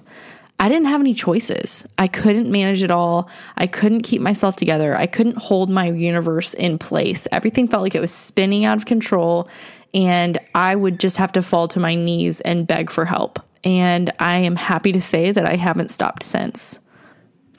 I 0.61 0.68
didn't 0.68 0.88
have 0.88 1.00
any 1.00 1.14
choices. 1.14 1.87
I 1.96 2.06
couldn't 2.06 2.50
manage 2.50 2.83
it 2.83 2.90
all. 2.90 3.30
I 3.56 3.66
couldn't 3.66 4.02
keep 4.02 4.20
myself 4.20 4.56
together. 4.56 4.94
I 4.94 5.06
couldn't 5.06 5.38
hold 5.38 5.70
my 5.70 5.87
universe 5.87 6.52
in 6.52 6.76
place. 6.76 7.26
Everything 7.33 7.66
felt 7.66 7.83
like 7.83 7.94
it 7.94 8.00
was 8.00 8.12
spinning 8.12 8.66
out 8.66 8.76
of 8.76 8.85
control, 8.85 9.48
and 9.94 10.38
I 10.54 10.76
would 10.76 11.00
just 11.00 11.16
have 11.16 11.33
to 11.33 11.40
fall 11.40 11.66
to 11.68 11.80
my 11.80 11.94
knees 11.94 12.42
and 12.42 12.66
beg 12.66 12.90
for 12.90 13.06
help. 13.06 13.40
And 13.64 14.12
I 14.18 14.40
am 14.40 14.56
happy 14.56 14.92
to 14.92 15.00
say 15.00 15.33
that 15.33 15.48
I 15.48 15.56
haven't 15.56 15.90
stopped 15.90 16.22
since. 16.22 16.78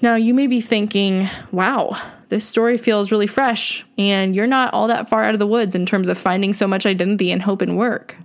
Now, 0.01 0.15
you 0.15 0.33
may 0.33 0.47
be 0.47 0.61
thinking, 0.61 1.29
wow, 1.51 1.95
this 2.29 2.43
story 2.43 2.77
feels 2.77 3.11
really 3.11 3.27
fresh, 3.27 3.85
and 3.99 4.35
you're 4.35 4.47
not 4.47 4.73
all 4.73 4.87
that 4.87 5.07
far 5.07 5.23
out 5.23 5.35
of 5.35 5.39
the 5.39 5.45
woods 5.45 5.75
in 5.75 5.85
terms 5.85 6.09
of 6.09 6.17
finding 6.17 6.53
so 6.53 6.67
much 6.67 6.87
identity 6.87 7.31
and 7.31 7.39
hope 7.39 7.61
in 7.61 7.75
work. 7.75 8.17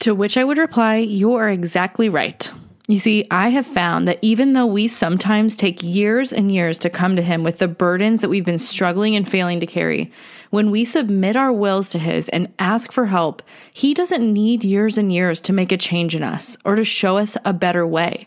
To 0.00 0.12
which 0.12 0.36
I 0.36 0.42
would 0.42 0.58
reply, 0.58 0.96
you 0.96 1.34
are 1.34 1.48
exactly 1.48 2.08
right. 2.08 2.50
You 2.88 2.98
see, 2.98 3.28
I 3.30 3.50
have 3.50 3.66
found 3.66 4.08
that 4.08 4.18
even 4.20 4.54
though 4.54 4.66
we 4.66 4.88
sometimes 4.88 5.56
take 5.56 5.84
years 5.84 6.32
and 6.32 6.50
years 6.50 6.80
to 6.80 6.90
come 6.90 7.14
to 7.14 7.22
Him 7.22 7.44
with 7.44 7.58
the 7.58 7.68
burdens 7.68 8.20
that 8.20 8.28
we've 8.28 8.44
been 8.44 8.58
struggling 8.58 9.14
and 9.14 9.28
failing 9.28 9.60
to 9.60 9.66
carry, 9.66 10.10
when 10.50 10.72
we 10.72 10.84
submit 10.84 11.36
our 11.36 11.52
wills 11.52 11.90
to 11.90 12.00
His 12.00 12.28
and 12.30 12.52
ask 12.58 12.90
for 12.90 13.06
help, 13.06 13.42
He 13.72 13.94
doesn't 13.94 14.32
need 14.32 14.64
years 14.64 14.98
and 14.98 15.12
years 15.12 15.40
to 15.42 15.52
make 15.52 15.70
a 15.70 15.76
change 15.76 16.16
in 16.16 16.24
us 16.24 16.56
or 16.64 16.74
to 16.74 16.84
show 16.84 17.18
us 17.18 17.36
a 17.44 17.52
better 17.52 17.86
way. 17.86 18.26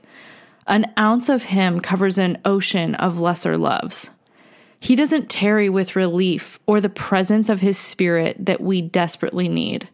An 0.68 0.92
ounce 0.98 1.30
of 1.30 1.44
Him 1.44 1.80
covers 1.80 2.18
an 2.18 2.40
ocean 2.46 2.96
of 2.96 3.20
lesser 3.20 3.58
loves. 3.58 4.10
He 4.80 4.96
doesn't 4.96 5.30
tarry 5.30 5.70
with 5.70 5.96
relief 5.96 6.60
or 6.66 6.82
the 6.82 6.90
presence 6.90 7.50
of 7.50 7.62
His 7.62 7.78
Spirit 7.78 8.46
that 8.46 8.62
we 8.62 8.82
desperately 8.82 9.48
need. 9.48 9.90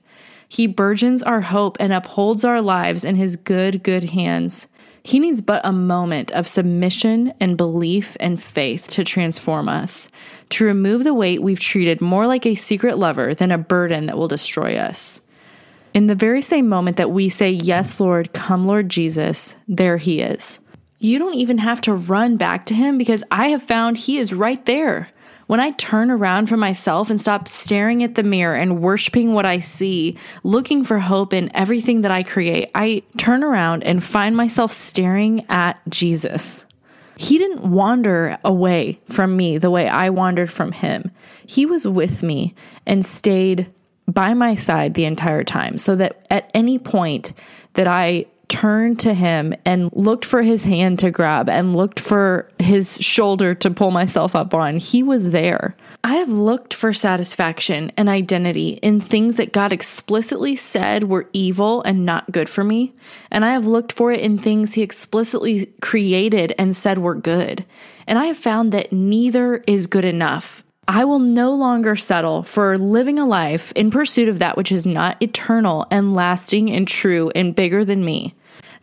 He 0.48 0.66
burgeons 0.66 1.22
our 1.22 1.42
hope 1.42 1.78
and 1.80 1.94
upholds 1.94 2.44
our 2.44 2.62
lives 2.62 3.04
in 3.04 3.16
His 3.16 3.36
good, 3.36 3.84
good 3.84 4.12
hands. 4.12 4.68
He 5.04 5.20
needs 5.20 5.42
but 5.42 5.62
a 5.64 5.72
moment 5.72 6.32
of 6.32 6.48
submission 6.48 7.34
and 7.40 7.56
belief 7.56 8.18
and 8.20 8.42
faith 8.42 8.90
to 8.92 9.04
transform 9.04 9.70
us, 9.70 10.10
to 10.50 10.66
remove 10.66 11.04
the 11.04 11.14
weight 11.14 11.42
we've 11.42 11.60
treated 11.60 12.02
more 12.02 12.28
like 12.28 12.46
a 12.46 12.56
secret 12.56 12.98
lover 12.98 13.34
than 13.34 13.52
a 13.52 13.58
burden 13.58 14.08
that 14.08 14.18
will 14.18 14.28
destroy 14.28 14.76
us. 14.76 15.22
In 15.94 16.08
the 16.08 16.16
very 16.16 16.42
same 16.42 16.70
moment 16.70 16.98
that 16.98 17.12
we 17.12 17.30
say, 17.30 17.50
Yes, 17.52 18.00
Lord, 18.00 18.34
come, 18.34 18.68
Lord 18.68 18.90
Jesus, 18.90 19.56
there 19.68 19.98
He 19.98 20.22
is. 20.22 20.60
You 21.00 21.18
don't 21.18 21.36
even 21.36 21.60
have 21.60 21.82
to 21.82 21.94
run 21.94 22.38
back 22.38 22.66
to 22.68 22.74
Him 22.74 22.98
because 22.98 23.24
I 23.32 23.50
have 23.50 23.64
found 23.64 23.98
He 23.98 24.18
is 24.18 24.34
right 24.34 24.64
there. 24.66 25.10
When 25.48 25.60
I 25.60 25.72
turn 25.72 26.12
around 26.12 26.46
from 26.46 26.60
myself 26.60 27.10
and 27.10 27.20
stop 27.20 27.48
staring 27.48 28.04
at 28.04 28.14
the 28.14 28.22
mirror 28.22 28.54
and 28.54 28.84
worshiping 28.84 29.34
what 29.34 29.48
I 29.48 29.62
see, 29.62 30.16
looking 30.44 30.84
for 30.84 31.00
hope 31.00 31.34
in 31.34 31.50
everything 31.56 32.02
that 32.02 32.12
I 32.12 32.22
create, 32.22 32.70
I 32.76 33.02
turn 33.18 33.44
around 33.44 33.84
and 33.84 34.04
find 34.04 34.38
myself 34.38 34.72
staring 34.72 35.48
at 35.50 35.80
Jesus. 35.90 36.68
He 37.18 37.40
didn't 37.40 37.64
wander 37.64 38.38
away 38.44 39.00
from 39.06 39.36
me 39.36 39.58
the 39.58 39.72
way 39.72 39.90
I 39.90 40.12
wandered 40.12 40.52
from 40.52 40.72
him. 40.72 41.10
He 41.48 41.66
was 41.66 41.88
with 41.88 42.22
me 42.22 42.54
and 42.86 43.04
stayed 43.04 43.74
by 44.12 44.34
my 44.34 44.56
side 44.56 44.94
the 44.94 45.06
entire 45.06 45.44
time 45.44 45.78
so 45.78 45.96
that 45.96 46.26
at 46.30 46.50
any 46.54 46.80
point 46.80 47.34
that 47.74 47.88
I 47.88 48.26
turned 48.50 49.00
to 49.00 49.14
him 49.14 49.54
and 49.64 49.92
looked 49.94 50.26
for 50.26 50.42
his 50.42 50.64
hand 50.64 51.00
to 51.00 51.12
grab 51.12 51.48
and 51.48 51.76
looked 51.76 52.00
for 52.00 52.50
his 52.58 52.98
shoulder 53.00 53.54
to 53.54 53.70
pull 53.70 53.92
myself 53.92 54.36
up 54.36 54.54
on, 54.54 54.78
he 54.78 55.04
was 55.04 55.32
there. 55.32 55.76
I 56.04 56.16
have 56.16 56.30
looked 56.30 56.74
for 56.74 56.92
satisfaction 56.92 57.92
and 57.96 58.10
identity 58.10 58.80
in 58.82 59.00
things 59.00 59.36
that 59.36 59.54
God 59.54 59.72
explicitly 59.72 60.56
said 60.56 61.04
were 61.04 61.30
evil 61.32 61.84
and 61.84 62.06
not 62.06 62.32
good 62.32 62.50
for 62.50 62.64
me. 62.64 62.94
And 63.30 63.46
I 63.46 63.52
have 63.52 63.68
looked 63.68 63.94
for 63.94 64.12
it 64.12 64.20
in 64.20 64.38
things 64.38 64.74
He 64.74 64.82
explicitly 64.82 65.68
created 65.82 66.54
and 66.58 66.76
said 66.76 66.98
were 66.98 67.16
good. 67.16 67.66
And 68.08 68.18
I 68.18 68.26
have 68.26 68.38
found 68.38 68.72
that 68.72 68.92
neither 68.92 69.58
is 69.68 69.88
good 69.88 70.06
enough. 70.06 70.64
I 70.90 71.06
will 71.06 71.20
no 71.20 71.54
longer 71.54 71.96
settle 71.96 72.42
for 72.42 72.76
living 72.76 73.20
a 73.20 73.26
life 73.26 73.72
in 73.74 73.92
pursuit 73.92 74.28
of 74.28 74.40
that 74.40 74.58
which 74.58 74.72
is 74.72 74.88
not 74.88 75.22
eternal 75.22 75.86
and 75.92 76.16
lasting 76.16 76.72
and 76.72 76.88
true 76.88 77.32
and 77.36 77.54
bigger 77.54 77.86
than 77.86 78.04
me 78.04 78.34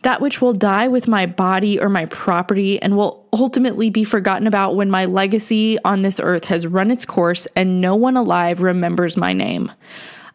that 0.03 0.21
which 0.21 0.41
will 0.41 0.53
die 0.53 0.87
with 0.87 1.07
my 1.07 1.25
body 1.25 1.79
or 1.79 1.89
my 1.89 2.05
property 2.05 2.81
and 2.81 2.95
will 2.95 3.27
ultimately 3.33 3.89
be 3.89 4.05
forgotten 4.05 4.47
about 4.47 4.75
when 4.75 4.89
my 4.89 5.03
legacy 5.03 5.77
on 5.83 6.01
this 6.01 6.19
earth 6.23 6.45
has 6.45 6.65
run 6.65 6.91
its 6.91 7.03
course 7.03 7.45
and 7.57 7.81
no 7.81 7.93
one 7.93 8.15
alive 8.15 8.61
remembers 8.61 9.17
my 9.17 9.33
name. 9.33 9.69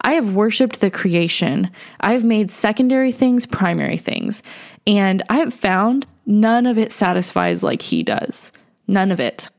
I 0.01 0.13
have 0.13 0.35
worshiped 0.35 0.79
the 0.79 0.91
creation. 0.91 1.71
I 2.01 2.13
have 2.13 2.25
made 2.25 2.51
secondary 2.51 3.11
things 3.11 3.45
primary 3.45 3.97
things. 3.97 4.43
And 4.85 5.23
I 5.29 5.37
have 5.37 5.53
found 5.53 6.05
none 6.25 6.65
of 6.65 6.77
it 6.77 6.91
satisfies 6.91 7.63
like 7.63 7.81
He 7.81 8.03
does. 8.03 8.51
None 8.85 9.11
of 9.11 9.19
it. 9.21 9.49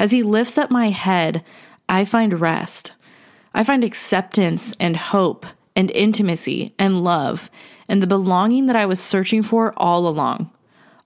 As 0.00 0.10
He 0.12 0.22
lifts 0.22 0.56
up 0.56 0.70
my 0.70 0.88
head, 0.88 1.44
I 1.86 2.06
find 2.06 2.40
rest. 2.40 2.92
I 3.52 3.64
find 3.64 3.84
acceptance 3.84 4.74
and 4.80 4.96
hope 4.96 5.44
and 5.76 5.90
intimacy 5.90 6.74
and 6.78 7.04
love 7.04 7.50
and 7.86 8.02
the 8.02 8.06
belonging 8.06 8.66
that 8.66 8.76
I 8.76 8.86
was 8.86 8.98
searching 8.98 9.42
for 9.42 9.74
all 9.76 10.08
along. 10.08 10.50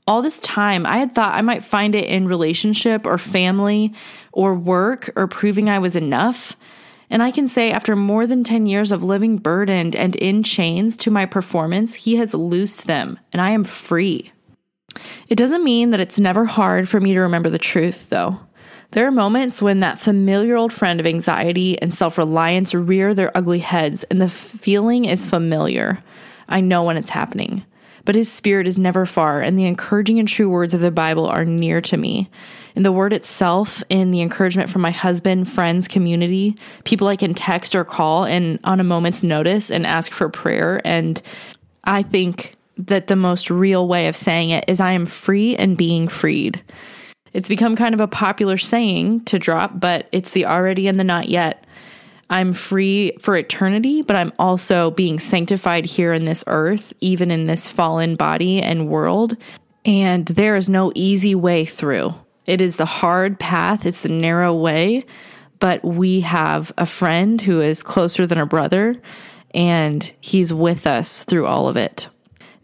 All 0.07 0.22
this 0.22 0.40
time, 0.40 0.87
I 0.87 0.98
had 0.98 1.12
thought 1.12 1.35
I 1.35 1.40
might 1.40 1.64
find 1.64 1.96
it 1.96 2.09
in 2.09 2.28
relationship 2.28 3.04
or 3.04 3.18
family 3.18 3.92
or 4.30 4.54
work 4.54 5.11
or 5.16 5.26
proving 5.26 5.68
I 5.68 5.80
was 5.80 5.96
enough. 5.96 6.57
And 7.11 7.20
I 7.20 7.33
can 7.33 7.48
say, 7.48 7.72
after 7.72 7.96
more 7.96 8.28
than 8.28 8.44
10 8.44 8.66
years 8.66 8.92
of 8.92 9.02
living 9.02 9.38
burdened 9.38 9.96
and 9.96 10.14
in 10.14 10.44
chains 10.44 10.96
to 10.98 11.11
my 11.11 11.26
performance, 11.26 11.94
He 11.94 12.14
has 12.16 12.33
loosed 12.33 12.87
them 12.87 13.18
and 13.33 13.42
I 13.42 13.50
am 13.50 13.64
free. 13.64 14.30
It 15.28 15.35
doesn't 15.35 15.64
mean 15.64 15.90
that 15.90 16.00
it's 16.00 16.20
never 16.20 16.44
hard 16.44 16.88
for 16.88 17.00
me 17.00 17.12
to 17.14 17.20
remember 17.20 17.50
the 17.50 17.59
truth, 17.59 18.11
though. 18.11 18.38
There 18.94 19.09
are 19.09 19.11
moments 19.11 19.61
when 19.61 19.80
that 19.80 19.98
familiar 19.98 20.57
old 20.57 20.72
friend 20.72 21.00
of 21.00 21.07
anxiety 21.07 21.76
and 21.83 21.92
self 21.92 22.16
reliance 22.16 22.72
rear 22.74 23.12
their 23.12 23.37
ugly 23.37 23.59
heads, 23.59 24.04
and 24.04 24.20
the 24.20 24.28
feeling 24.28 25.04
is 25.04 25.26
familiar. 25.26 26.00
I 26.48 26.61
know 26.61 26.85
when 26.85 26.96
it's 26.96 27.11
happening. 27.11 27.64
but 28.04 28.14
his 28.14 28.30
spirit 28.30 28.68
is 28.68 28.78
never 28.78 29.04
far, 29.04 29.40
and 29.40 29.59
the 29.59 29.64
encouraging 29.64 30.20
and 30.20 30.28
true 30.28 30.48
words 30.48 30.74
of 30.74 30.80
the 30.80 30.92
Bible 30.92 31.26
are 31.26 31.44
near 31.44 31.80
to 31.80 31.96
me. 31.96 32.30
In 32.76 32.85
the 32.85 32.92
word 32.92 33.12
itself, 33.12 33.83
in 33.88 34.12
the 34.12 34.20
encouragement 34.20 34.70
from 34.70 34.83
my 34.83 34.92
husband, 34.92 35.48
friends, 35.48 35.88
community, 35.88 36.54
people 36.85 37.09
I 37.09 37.16
can 37.16 37.35
text 37.35 37.74
or 37.74 37.85
call 37.85 38.24
and 38.24 38.61
on 38.62 38.78
a 38.78 38.85
moment's 38.85 39.24
notice 39.24 39.72
and 39.72 39.87
ask 39.87 40.12
for 40.12 40.28
prayer. 40.28 40.80
And 40.85 41.20
I 41.83 42.04
think 42.04 42.54
that 42.76 43.09
the 43.09 43.16
most 43.16 43.50
real 43.50 43.88
way 43.88 44.07
of 44.07 44.14
saying 44.14 44.50
it 44.50 44.66
is 44.68 44.80
I 44.80 44.92
am 44.92 45.07
free 45.07 45.57
and 45.57 45.76
being 45.76 46.07
freed. 46.07 46.62
It's 47.35 47.49
become 47.49 47.75
kind 47.75 47.94
of 47.94 48.01
a 48.01 48.09
popular 48.09 48.57
saying 48.57 49.25
to 49.25 49.38
drop, 49.38 49.79
but 49.79 50.09
it's 50.12 50.31
the 50.31 50.47
already 50.47 50.87
and 50.87 50.99
the 50.99 51.05
not 51.05 51.29
yet. 51.29 51.66
I'm 52.31 52.53
free 52.53 53.16
for 53.20 53.37
eternity, 53.37 54.03
but 54.03 54.16
I'm 54.16 54.33
also 54.38 54.92
being 54.92 55.18
sanctified 55.18 55.85
here 55.85 56.12
in 56.12 56.25
this 56.25 56.44
earth, 56.47 56.94
even 57.01 57.31
in 57.31 57.47
this 57.47 57.68
fallen 57.68 58.14
body 58.14 58.62
and 58.62 58.88
world. 58.88 59.37
And 59.85 60.25
there 60.27 60.57
is 60.57 60.68
no 60.68 60.92
easy 60.94 61.35
way 61.35 61.64
through. 61.64 62.14
It 62.47 62.61
is 62.61 62.77
the 62.77 62.87
hard 62.87 63.38
path, 63.38 63.85
it's 63.85 64.01
the 64.01 64.09
narrow 64.09 64.55
way, 64.55 65.05
but 65.59 65.85
we 65.85 66.20
have 66.20 66.73
a 66.79 66.87
friend 66.87 67.40
who 67.40 67.61
is 67.61 67.83
closer 67.83 68.27
than 68.27 68.38
a 68.38 68.47
brother, 68.47 68.94
and 69.53 70.11
he's 70.20 70.53
with 70.53 70.87
us 70.87 71.25
through 71.25 71.47
all 71.47 71.68
of 71.68 71.77
it. 71.77 72.09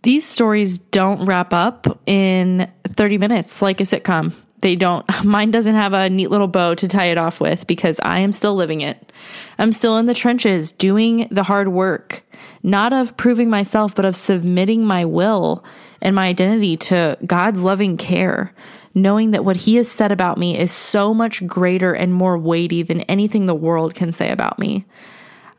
These 0.03 0.27
stories 0.27 0.79
don't 0.79 1.27
wrap 1.27 1.53
up 1.53 2.01
in 2.07 2.71
30 2.89 3.19
minutes 3.19 3.61
like 3.61 3.81
a 3.81 3.85
sitcom. 3.85 4.35
They 4.61 4.77
don't, 4.77 5.07
mine 5.25 5.51
doesn't 5.51 5.75
have 5.75 5.93
a 5.93 6.11
neat 6.11 6.31
little 6.31 6.49
bow 6.49 6.75
to 6.75 6.89
tie 6.89 7.07
it 7.07 7.19
off 7.19 7.41
with 7.41 7.67
because 7.67 8.01
I 8.03 8.21
am 8.21 8.33
still 8.33 8.55
living 8.55 8.81
it. 8.81 9.13
I'm 9.59 9.73
still 9.73 9.97
in 9.97 10.07
the 10.07 10.15
trenches 10.15 10.73
doing 10.73 11.29
the 11.31 11.43
hard 11.45 11.69
work, 11.69 12.23
not 12.63 12.93
of 12.93 13.17
proving 13.17 13.51
myself, 13.51 13.95
but 13.95 14.05
of 14.05 14.17
submitting 14.17 14.85
my 14.85 15.05
will 15.05 15.65
and 16.03 16.15
my 16.15 16.29
identity 16.29 16.77
to 16.77 17.19
God's 17.27 17.63
loving 17.63 17.97
care, 17.97 18.55
knowing 18.95 19.33
that 19.33 19.45
what 19.45 19.57
He 19.57 19.77
has 19.77 19.91
said 19.91 20.13
about 20.13 20.39
me 20.39 20.59
is 20.59 20.73
so 20.73 21.13
much 21.13 21.47
greater 21.47 21.93
and 21.93 22.15
more 22.15 22.39
weighty 22.39 22.83
than 22.83 23.03
anything 23.03 23.47
the 23.47 23.55
world 23.55 23.95
can 23.95 24.13
say 24.13 24.31
about 24.31 24.59
me. 24.59 24.87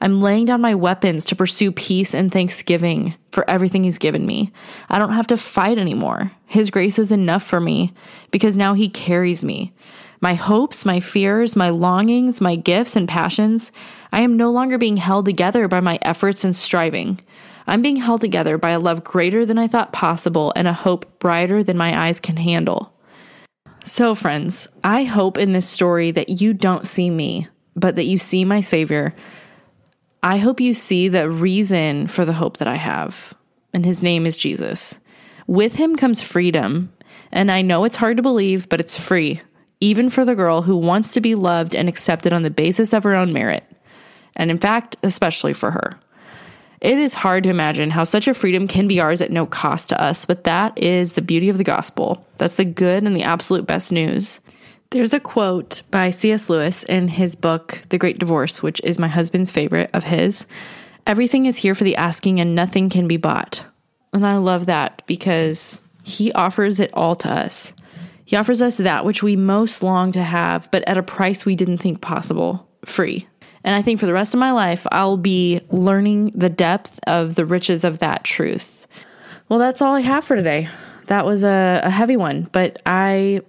I'm 0.02 0.20
laying 0.20 0.46
down 0.46 0.62
my 0.62 0.74
weapons 0.74 1.24
to 1.26 1.36
pursue 1.36 1.72
peace 1.72 2.16
and 2.16 2.32
thanksgiving 2.32 3.14
for 3.32 3.48
everything 3.48 3.84
He's 3.84 4.00
given 4.00 4.26
me. 4.26 4.52
I 4.90 4.98
don't 4.98 5.14
have 5.14 5.28
to 5.28 5.38
fight 5.38 5.78
anymore. 5.78 6.32
His 6.48 6.72
grace 6.72 6.98
is 6.98 7.12
enough 7.12 7.44
for 7.44 7.62
me 7.62 7.94
because 8.32 8.58
now 8.58 8.74
He 8.74 8.90
carries 8.90 9.44
me. 9.44 9.74
My 10.20 10.34
hopes, 10.34 10.86
my 10.86 11.00
fears, 11.00 11.56
my 11.56 11.70
longings, 11.70 12.42
my 12.42 12.56
gifts 12.56 12.96
and 12.96 13.08
passions, 13.08 13.72
I 14.12 14.22
am 14.22 14.38
no 14.38 14.50
longer 14.50 14.80
being 14.80 14.98
held 14.98 15.26
together 15.26 15.68
by 15.68 15.80
my 15.80 16.00
efforts 16.02 16.44
and 16.44 16.56
striving. 16.56 17.20
I'm 17.68 17.84
being 17.84 17.98
held 17.98 18.22
together 18.22 18.58
by 18.58 18.72
a 18.72 18.80
love 18.80 19.04
greater 19.04 19.46
than 19.46 19.60
I 19.60 19.68
thought 19.68 19.94
possible 19.94 20.52
and 20.56 20.68
a 20.68 20.74
hope 20.74 21.20
brighter 21.20 21.64
than 21.64 21.78
my 21.78 22.08
eyes 22.08 22.20
can 22.20 22.38
handle. 22.38 22.92
So, 23.84 24.16
friends, 24.16 24.68
I 24.84 25.04
hope 25.04 25.38
in 25.38 25.54
this 25.54 25.70
story 25.70 26.10
that 26.12 26.42
you 26.42 26.54
don't 26.54 26.88
see 26.88 27.10
me, 27.10 27.48
but 27.76 27.96
that 27.96 28.06
you 28.06 28.18
see 28.18 28.46
my 28.46 28.62
Savior 28.62 29.16
I 30.24 30.38
hope 30.38 30.60
you 30.60 30.76
see 30.76 31.08
the 31.08 31.28
reason 31.28 32.06
for 32.06 32.26
the 32.26 32.34
hope 32.34 32.58
that 32.58 32.68
I 32.68 32.76
have, 32.76 33.34
and 33.74 33.84
his 33.84 34.04
name 34.04 34.28
is 34.28 34.38
Jesus. 34.38 35.00
With 35.48 35.76
him 35.76 35.96
comes 35.96 36.22
freedom, 36.22 36.94
and 37.32 37.52
I 37.52 37.64
know 37.64 37.86
it's 37.86 37.96
hard 37.96 38.18
to 38.18 38.24
believe, 38.24 38.70
but 38.70 38.80
it's 38.80 39.00
free, 39.00 39.42
even 39.80 40.12
for 40.12 40.24
the 40.24 40.36
girl 40.36 40.62
who 40.62 40.78
wants 40.78 41.12
to 41.14 41.22
be 41.22 41.34
loved 41.34 41.76
and 41.76 41.90
accepted 41.90 42.34
on 42.34 42.44
the 42.44 42.52
basis 42.52 42.94
of 42.94 43.04
her 43.04 43.16
own 43.16 43.34
merit, 43.34 43.64
and 44.36 44.52
in 44.52 44.60
fact, 44.60 44.96
especially 45.02 45.54
for 45.54 45.72
her. 45.72 46.00
It 46.82 47.00
is 47.00 47.16
hard 47.16 47.44
to 47.46 47.50
imagine 47.50 47.90
how 47.90 48.04
such 48.04 48.28
a 48.28 48.36
freedom 48.36 48.68
can 48.68 48.88
be 48.88 49.02
ours 49.02 49.24
at 49.24 49.32
no 49.32 49.48
cost 49.48 49.90
to 49.90 50.00
us, 50.00 50.26
but 50.26 50.44
that 50.44 50.78
is 50.78 51.14
the 51.14 51.24
beauty 51.24 51.50
of 51.50 51.58
the 51.58 51.64
gospel. 51.64 52.24
That's 52.38 52.58
the 52.58 52.66
good 52.66 53.04
and 53.04 53.16
the 53.16 53.24
absolute 53.24 53.66
best 53.66 53.92
news. 53.92 54.40
There's 54.92 55.14
a 55.14 55.22
quote 55.22 55.84
by 55.90 56.10
C.S. 56.10 56.50
Lewis 56.50 56.84
in 56.84 57.08
his 57.08 57.38
book, 57.38 57.82
The 57.88 57.98
Great 57.98 58.20
Divorce, 58.20 58.62
which 58.62 58.82
is 58.84 59.00
my 59.00 59.08
husband's 59.08 59.50
favorite 59.50 59.90
of 59.94 60.04
his. 60.04 60.46
Everything 61.08 61.46
is 61.46 61.56
here 61.56 61.74
for 61.74 61.86
the 61.86 61.96
asking 61.96 62.42
and 62.42 62.54
nothing 62.54 62.90
can 62.90 63.08
be 63.08 63.16
bought. 63.16 63.66
And 64.12 64.28
I 64.28 64.36
love 64.36 64.66
that 64.66 65.02
because 65.08 65.82
he 66.04 66.34
offers 66.34 66.82
it 66.82 66.92
all 66.94 67.16
to 67.16 67.30
us. 67.30 67.74
He 68.26 68.36
offers 68.36 68.62
us 68.62 68.76
that 68.78 69.06
which 69.06 69.24
we 69.24 69.38
most 69.38 69.82
long 69.82 70.12
to 70.12 70.22
have, 70.22 70.70
but 70.72 70.84
at 70.90 70.98
a 70.98 71.04
price 71.04 71.46
we 71.46 71.56
didn't 71.56 71.78
think 71.78 72.02
possible 72.02 72.68
free. 72.84 73.30
And 73.64 73.74
I 73.74 73.82
think 73.82 73.98
for 73.98 74.08
the 74.08 74.14
rest 74.14 74.34
of 74.34 74.42
my 74.42 74.52
life, 74.52 74.86
I'll 74.92 75.16
be 75.16 75.62
learning 75.70 76.32
the 76.36 76.50
depth 76.50 77.00
of 77.08 77.36
the 77.36 77.46
riches 77.46 77.86
of 77.86 78.00
that 78.00 78.26
truth. 78.26 78.88
Well, 79.48 79.60
that's 79.60 79.82
all 79.82 79.96
I 79.96 80.02
have 80.02 80.26
for 80.26 80.36
today. 80.36 80.68
That 81.06 81.26
was 81.26 81.46
a, 81.46 81.80
a 81.82 81.90
heavy 81.90 82.18
one, 82.18 82.50
but 82.52 82.82
I 82.86 83.42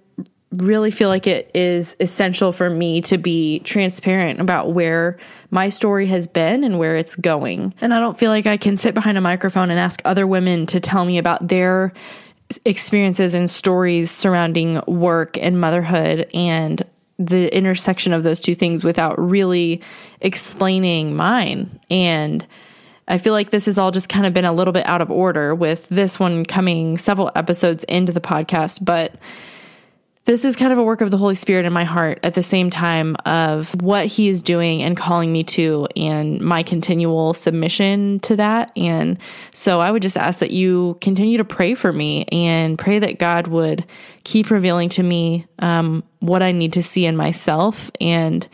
really 0.52 0.90
feel 0.90 1.08
like 1.08 1.26
it 1.26 1.50
is 1.54 1.96
essential 1.98 2.52
for 2.52 2.68
me 2.68 3.00
to 3.02 3.18
be 3.18 3.60
transparent 3.60 4.40
about 4.40 4.72
where 4.72 5.18
my 5.50 5.68
story 5.68 6.06
has 6.06 6.26
been 6.26 6.64
and 6.64 6.78
where 6.78 6.96
it's 6.96 7.16
going. 7.16 7.74
And 7.80 7.94
I 7.94 8.00
don't 8.00 8.18
feel 8.18 8.30
like 8.30 8.46
I 8.46 8.56
can 8.56 8.76
sit 8.76 8.94
behind 8.94 9.18
a 9.18 9.22
microphone 9.22 9.70
and 9.70 9.80
ask 9.80 10.02
other 10.04 10.26
women 10.26 10.66
to 10.66 10.80
tell 10.80 11.04
me 11.04 11.18
about 11.18 11.48
their 11.48 11.92
experiences 12.64 13.34
and 13.34 13.50
stories 13.50 14.10
surrounding 14.10 14.80
work 14.86 15.38
and 15.38 15.60
motherhood 15.60 16.28
and 16.34 16.82
the 17.18 17.54
intersection 17.54 18.12
of 18.12 18.22
those 18.22 18.40
two 18.40 18.54
things 18.54 18.84
without 18.84 19.18
really 19.18 19.82
explaining 20.20 21.16
mine. 21.16 21.80
And 21.90 22.46
I 23.08 23.18
feel 23.18 23.32
like 23.32 23.50
this 23.50 23.66
has 23.66 23.78
all 23.78 23.90
just 23.90 24.08
kind 24.08 24.26
of 24.26 24.34
been 24.34 24.44
a 24.44 24.52
little 24.52 24.72
bit 24.72 24.86
out 24.86 25.00
of 25.00 25.10
order 25.10 25.54
with 25.54 25.88
this 25.88 26.18
one 26.20 26.44
coming 26.44 26.96
several 26.96 27.30
episodes 27.34 27.84
into 27.84 28.12
the 28.12 28.20
podcast, 28.20 28.84
but 28.84 29.14
this 30.24 30.44
is 30.44 30.54
kind 30.54 30.72
of 30.72 30.78
a 30.78 30.82
work 30.82 31.00
of 31.00 31.10
the 31.10 31.16
Holy 31.16 31.34
Spirit 31.34 31.66
in 31.66 31.72
my 31.72 31.82
heart 31.82 32.20
at 32.22 32.34
the 32.34 32.42
same 32.42 32.70
time 32.70 33.16
of 33.26 33.74
what 33.82 34.06
He 34.06 34.28
is 34.28 34.40
doing 34.40 34.82
and 34.82 34.96
calling 34.96 35.32
me 35.32 35.42
to, 35.44 35.88
and 35.96 36.40
my 36.40 36.62
continual 36.62 37.34
submission 37.34 38.20
to 38.20 38.36
that. 38.36 38.70
And 38.76 39.18
so 39.52 39.80
I 39.80 39.90
would 39.90 40.02
just 40.02 40.16
ask 40.16 40.38
that 40.38 40.52
you 40.52 40.96
continue 41.00 41.38
to 41.38 41.44
pray 41.44 41.74
for 41.74 41.92
me 41.92 42.24
and 42.26 42.78
pray 42.78 43.00
that 43.00 43.18
God 43.18 43.48
would 43.48 43.84
keep 44.22 44.50
revealing 44.50 44.88
to 44.90 45.02
me 45.02 45.46
um, 45.58 46.04
what 46.20 46.40
I 46.40 46.52
need 46.52 46.74
to 46.74 46.82
see 46.84 47.04
in 47.04 47.16
myself. 47.16 47.90
And 48.00 48.46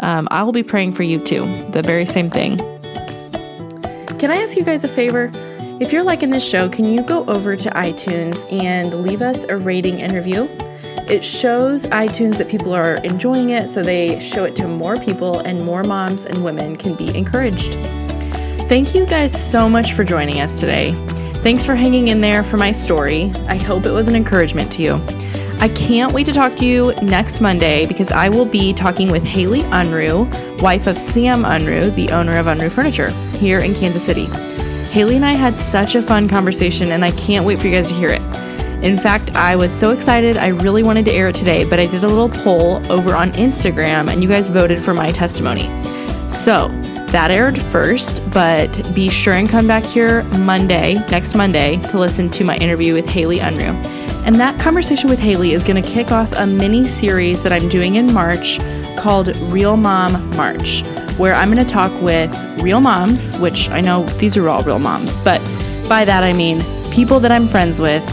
um, 0.00 0.28
I 0.30 0.42
will 0.42 0.52
be 0.52 0.62
praying 0.62 0.92
for 0.92 1.04
you 1.04 1.18
too, 1.20 1.46
the 1.70 1.82
very 1.82 2.04
same 2.04 2.28
thing. 2.28 2.58
Can 4.18 4.30
I 4.30 4.36
ask 4.36 4.58
you 4.58 4.64
guys 4.64 4.84
a 4.84 4.88
favor? 4.88 5.30
If 5.80 5.90
you're 5.90 6.04
liking 6.04 6.30
this 6.30 6.46
show, 6.46 6.68
can 6.68 6.84
you 6.84 7.02
go 7.02 7.24
over 7.26 7.56
to 7.56 7.70
iTunes 7.70 8.50
and 8.52 8.92
leave 9.02 9.22
us 9.22 9.44
a 9.44 9.56
rating 9.56 10.02
and 10.02 10.12
review? 10.12 10.48
It 11.08 11.24
shows 11.24 11.86
iTunes 11.86 12.38
that 12.38 12.48
people 12.48 12.72
are 12.72 12.94
enjoying 13.04 13.50
it, 13.50 13.68
so 13.68 13.82
they 13.82 14.18
show 14.20 14.44
it 14.44 14.56
to 14.56 14.66
more 14.66 14.96
people, 14.96 15.40
and 15.40 15.64
more 15.64 15.82
moms 15.84 16.24
and 16.24 16.42
women 16.42 16.76
can 16.76 16.94
be 16.94 17.14
encouraged. 17.16 17.74
Thank 18.68 18.94
you 18.94 19.04
guys 19.04 19.32
so 19.32 19.68
much 19.68 19.92
for 19.92 20.04
joining 20.04 20.40
us 20.40 20.58
today. 20.58 20.92
Thanks 21.44 21.66
for 21.66 21.74
hanging 21.74 22.08
in 22.08 22.22
there 22.22 22.42
for 22.42 22.56
my 22.56 22.72
story. 22.72 23.30
I 23.48 23.56
hope 23.56 23.84
it 23.84 23.90
was 23.90 24.08
an 24.08 24.16
encouragement 24.16 24.72
to 24.72 24.82
you. 24.82 24.94
I 25.60 25.68
can't 25.68 26.12
wait 26.12 26.24
to 26.26 26.32
talk 26.32 26.56
to 26.56 26.66
you 26.66 26.94
next 27.02 27.40
Monday 27.40 27.86
because 27.86 28.10
I 28.10 28.30
will 28.30 28.46
be 28.46 28.72
talking 28.72 29.10
with 29.10 29.22
Haley 29.22 29.60
Unruh, 29.64 30.60
wife 30.62 30.86
of 30.86 30.96
Sam 30.96 31.42
Unruh, 31.42 31.94
the 31.94 32.10
owner 32.10 32.38
of 32.38 32.46
Unruh 32.46 32.72
Furniture, 32.72 33.10
here 33.38 33.60
in 33.60 33.74
Kansas 33.74 34.04
City. 34.04 34.26
Haley 34.90 35.16
and 35.16 35.24
I 35.24 35.34
had 35.34 35.58
such 35.58 35.94
a 35.94 36.02
fun 36.02 36.28
conversation, 36.28 36.92
and 36.92 37.04
I 37.04 37.10
can't 37.12 37.44
wait 37.44 37.58
for 37.58 37.66
you 37.66 37.74
guys 37.74 37.88
to 37.88 37.94
hear 37.94 38.10
it. 38.10 38.22
In 38.84 38.98
fact, 38.98 39.34
I 39.34 39.56
was 39.56 39.72
so 39.72 39.92
excited, 39.92 40.36
I 40.36 40.48
really 40.48 40.82
wanted 40.82 41.06
to 41.06 41.10
air 41.10 41.28
it 41.28 41.34
today, 41.34 41.64
but 41.64 41.80
I 41.80 41.86
did 41.86 42.04
a 42.04 42.06
little 42.06 42.28
poll 42.28 42.84
over 42.92 43.14
on 43.14 43.32
Instagram 43.32 44.12
and 44.12 44.22
you 44.22 44.28
guys 44.28 44.46
voted 44.46 44.78
for 44.78 44.92
my 44.92 45.10
testimony. 45.10 45.70
So 46.28 46.68
that 47.06 47.30
aired 47.30 47.58
first, 47.58 48.22
but 48.30 48.68
be 48.94 49.08
sure 49.08 49.32
and 49.32 49.48
come 49.48 49.66
back 49.66 49.84
here 49.84 50.22
Monday, 50.24 50.96
next 51.10 51.34
Monday, 51.34 51.78
to 51.84 51.98
listen 51.98 52.28
to 52.32 52.44
my 52.44 52.58
interview 52.58 52.92
with 52.92 53.06
Haley 53.06 53.38
Unruh. 53.38 53.74
And 54.26 54.34
that 54.34 54.60
conversation 54.60 55.08
with 55.08 55.18
Haley 55.18 55.54
is 55.54 55.64
going 55.64 55.82
to 55.82 55.88
kick 55.90 56.12
off 56.12 56.30
a 56.32 56.46
mini 56.46 56.86
series 56.86 57.42
that 57.42 57.52
I'm 57.52 57.70
doing 57.70 57.94
in 57.94 58.12
March 58.12 58.58
called 58.98 59.34
Real 59.44 59.78
Mom 59.78 60.28
March, 60.36 60.86
where 61.16 61.32
I'm 61.32 61.50
going 61.50 61.66
to 61.66 61.72
talk 61.72 61.90
with 62.02 62.30
real 62.60 62.80
moms, 62.80 63.34
which 63.38 63.70
I 63.70 63.80
know 63.80 64.04
these 64.18 64.36
are 64.36 64.46
all 64.50 64.62
real 64.62 64.78
moms, 64.78 65.16
but 65.16 65.40
by 65.88 66.04
that 66.04 66.22
I 66.22 66.34
mean 66.34 66.62
people 66.92 67.18
that 67.20 67.32
I'm 67.32 67.48
friends 67.48 67.80
with 67.80 68.04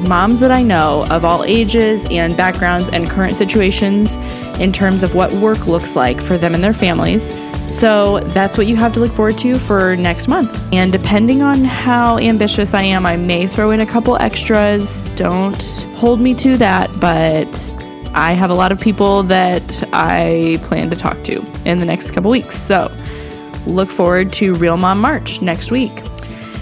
moms 0.00 0.40
that 0.40 0.50
I 0.50 0.62
know 0.62 1.06
of 1.10 1.24
all 1.24 1.44
ages 1.44 2.06
and 2.10 2.36
backgrounds 2.36 2.88
and 2.88 3.08
current 3.08 3.36
situations 3.36 4.16
in 4.60 4.72
terms 4.72 5.02
of 5.02 5.14
what 5.14 5.32
work 5.34 5.66
looks 5.66 5.96
like 5.96 6.20
for 6.20 6.36
them 6.36 6.54
and 6.54 6.62
their 6.62 6.72
families. 6.72 7.32
So 7.70 8.18
that's 8.20 8.58
what 8.58 8.66
you 8.66 8.74
have 8.76 8.92
to 8.94 9.00
look 9.00 9.12
forward 9.12 9.38
to 9.38 9.58
for 9.58 9.94
next 9.94 10.26
month. 10.26 10.60
And 10.72 10.90
depending 10.90 11.40
on 11.40 11.64
how 11.64 12.18
ambitious 12.18 12.74
I 12.74 12.82
am, 12.82 13.06
I 13.06 13.16
may 13.16 13.46
throw 13.46 13.70
in 13.70 13.80
a 13.80 13.86
couple 13.86 14.16
extras. 14.16 15.08
Don't 15.14 15.84
hold 15.94 16.20
me 16.20 16.34
to 16.34 16.56
that, 16.56 16.90
but 17.00 17.74
I 18.12 18.32
have 18.32 18.50
a 18.50 18.54
lot 18.54 18.72
of 18.72 18.80
people 18.80 19.22
that 19.24 19.88
I 19.92 20.58
plan 20.62 20.90
to 20.90 20.96
talk 20.96 21.22
to 21.24 21.44
in 21.64 21.78
the 21.78 21.86
next 21.86 22.10
couple 22.10 22.30
weeks. 22.30 22.56
So 22.56 22.90
look 23.66 23.88
forward 23.88 24.32
to 24.34 24.54
Real 24.56 24.76
Mom 24.76 25.00
March 25.00 25.40
next 25.40 25.70
week. 25.70 25.92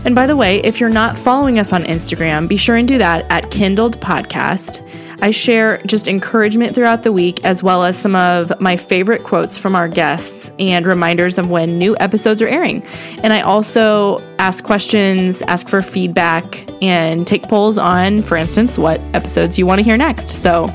And 0.09 0.15
by 0.15 0.27
the 0.27 0.37
way, 0.37 0.61
if 0.61 0.81
you're 0.81 0.89
not 0.89 1.19
following 1.19 1.59
us 1.59 1.71
on 1.75 1.85
Instagram, 1.85 2.49
be 2.49 2.57
sure 2.57 2.77
and 2.77 2.89
do 2.89 2.97
that 2.97 3.27
at 3.31 3.51
Kindled 3.51 4.01
Podcast. 4.01 4.81
I 5.21 5.31
share 5.31 5.83
just 5.83 6.09
encouragement 6.09 6.75
throughout 6.75 7.03
the 7.03 7.13
week, 7.13 7.45
as 7.45 7.63
well 7.63 7.85
as 7.85 7.95
some 7.99 8.17
of 8.17 8.59
my 8.59 8.75
favorite 8.75 9.23
quotes 9.23 9.59
from 9.59 9.75
our 9.75 9.87
guests 9.87 10.51
and 10.59 10.87
reminders 10.87 11.37
of 11.37 11.51
when 11.51 11.77
new 11.77 11.95
episodes 12.01 12.41
are 12.41 12.49
airing. 12.49 12.83
And 13.23 13.35
I 13.35 13.43
also 13.43 14.17
ask 14.39 14.65
questions, 14.65 15.43
ask 15.43 15.69
for 15.69 15.83
feedback, 15.83 16.67
and 16.83 17.27
take 17.27 17.43
polls 17.43 17.77
on, 17.77 18.23
for 18.23 18.39
instance, 18.39 18.79
what 18.79 19.03
episodes 19.13 19.59
you 19.59 19.67
want 19.67 19.79
to 19.79 19.85
hear 19.85 19.99
next. 19.99 20.31
So 20.31 20.75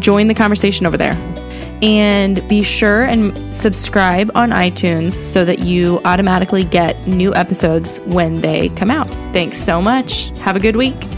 join 0.00 0.26
the 0.26 0.34
conversation 0.34 0.84
over 0.84 0.98
there. 0.98 1.14
And 1.82 2.46
be 2.48 2.62
sure 2.62 3.02
and 3.02 3.36
subscribe 3.54 4.30
on 4.34 4.50
iTunes 4.50 5.12
so 5.12 5.44
that 5.44 5.60
you 5.60 6.00
automatically 6.04 6.64
get 6.64 7.06
new 7.06 7.34
episodes 7.34 7.98
when 8.06 8.34
they 8.34 8.70
come 8.70 8.90
out. 8.90 9.08
Thanks 9.32 9.58
so 9.58 9.82
much. 9.82 10.28
Have 10.38 10.56
a 10.56 10.60
good 10.60 10.76
week. 10.76 11.15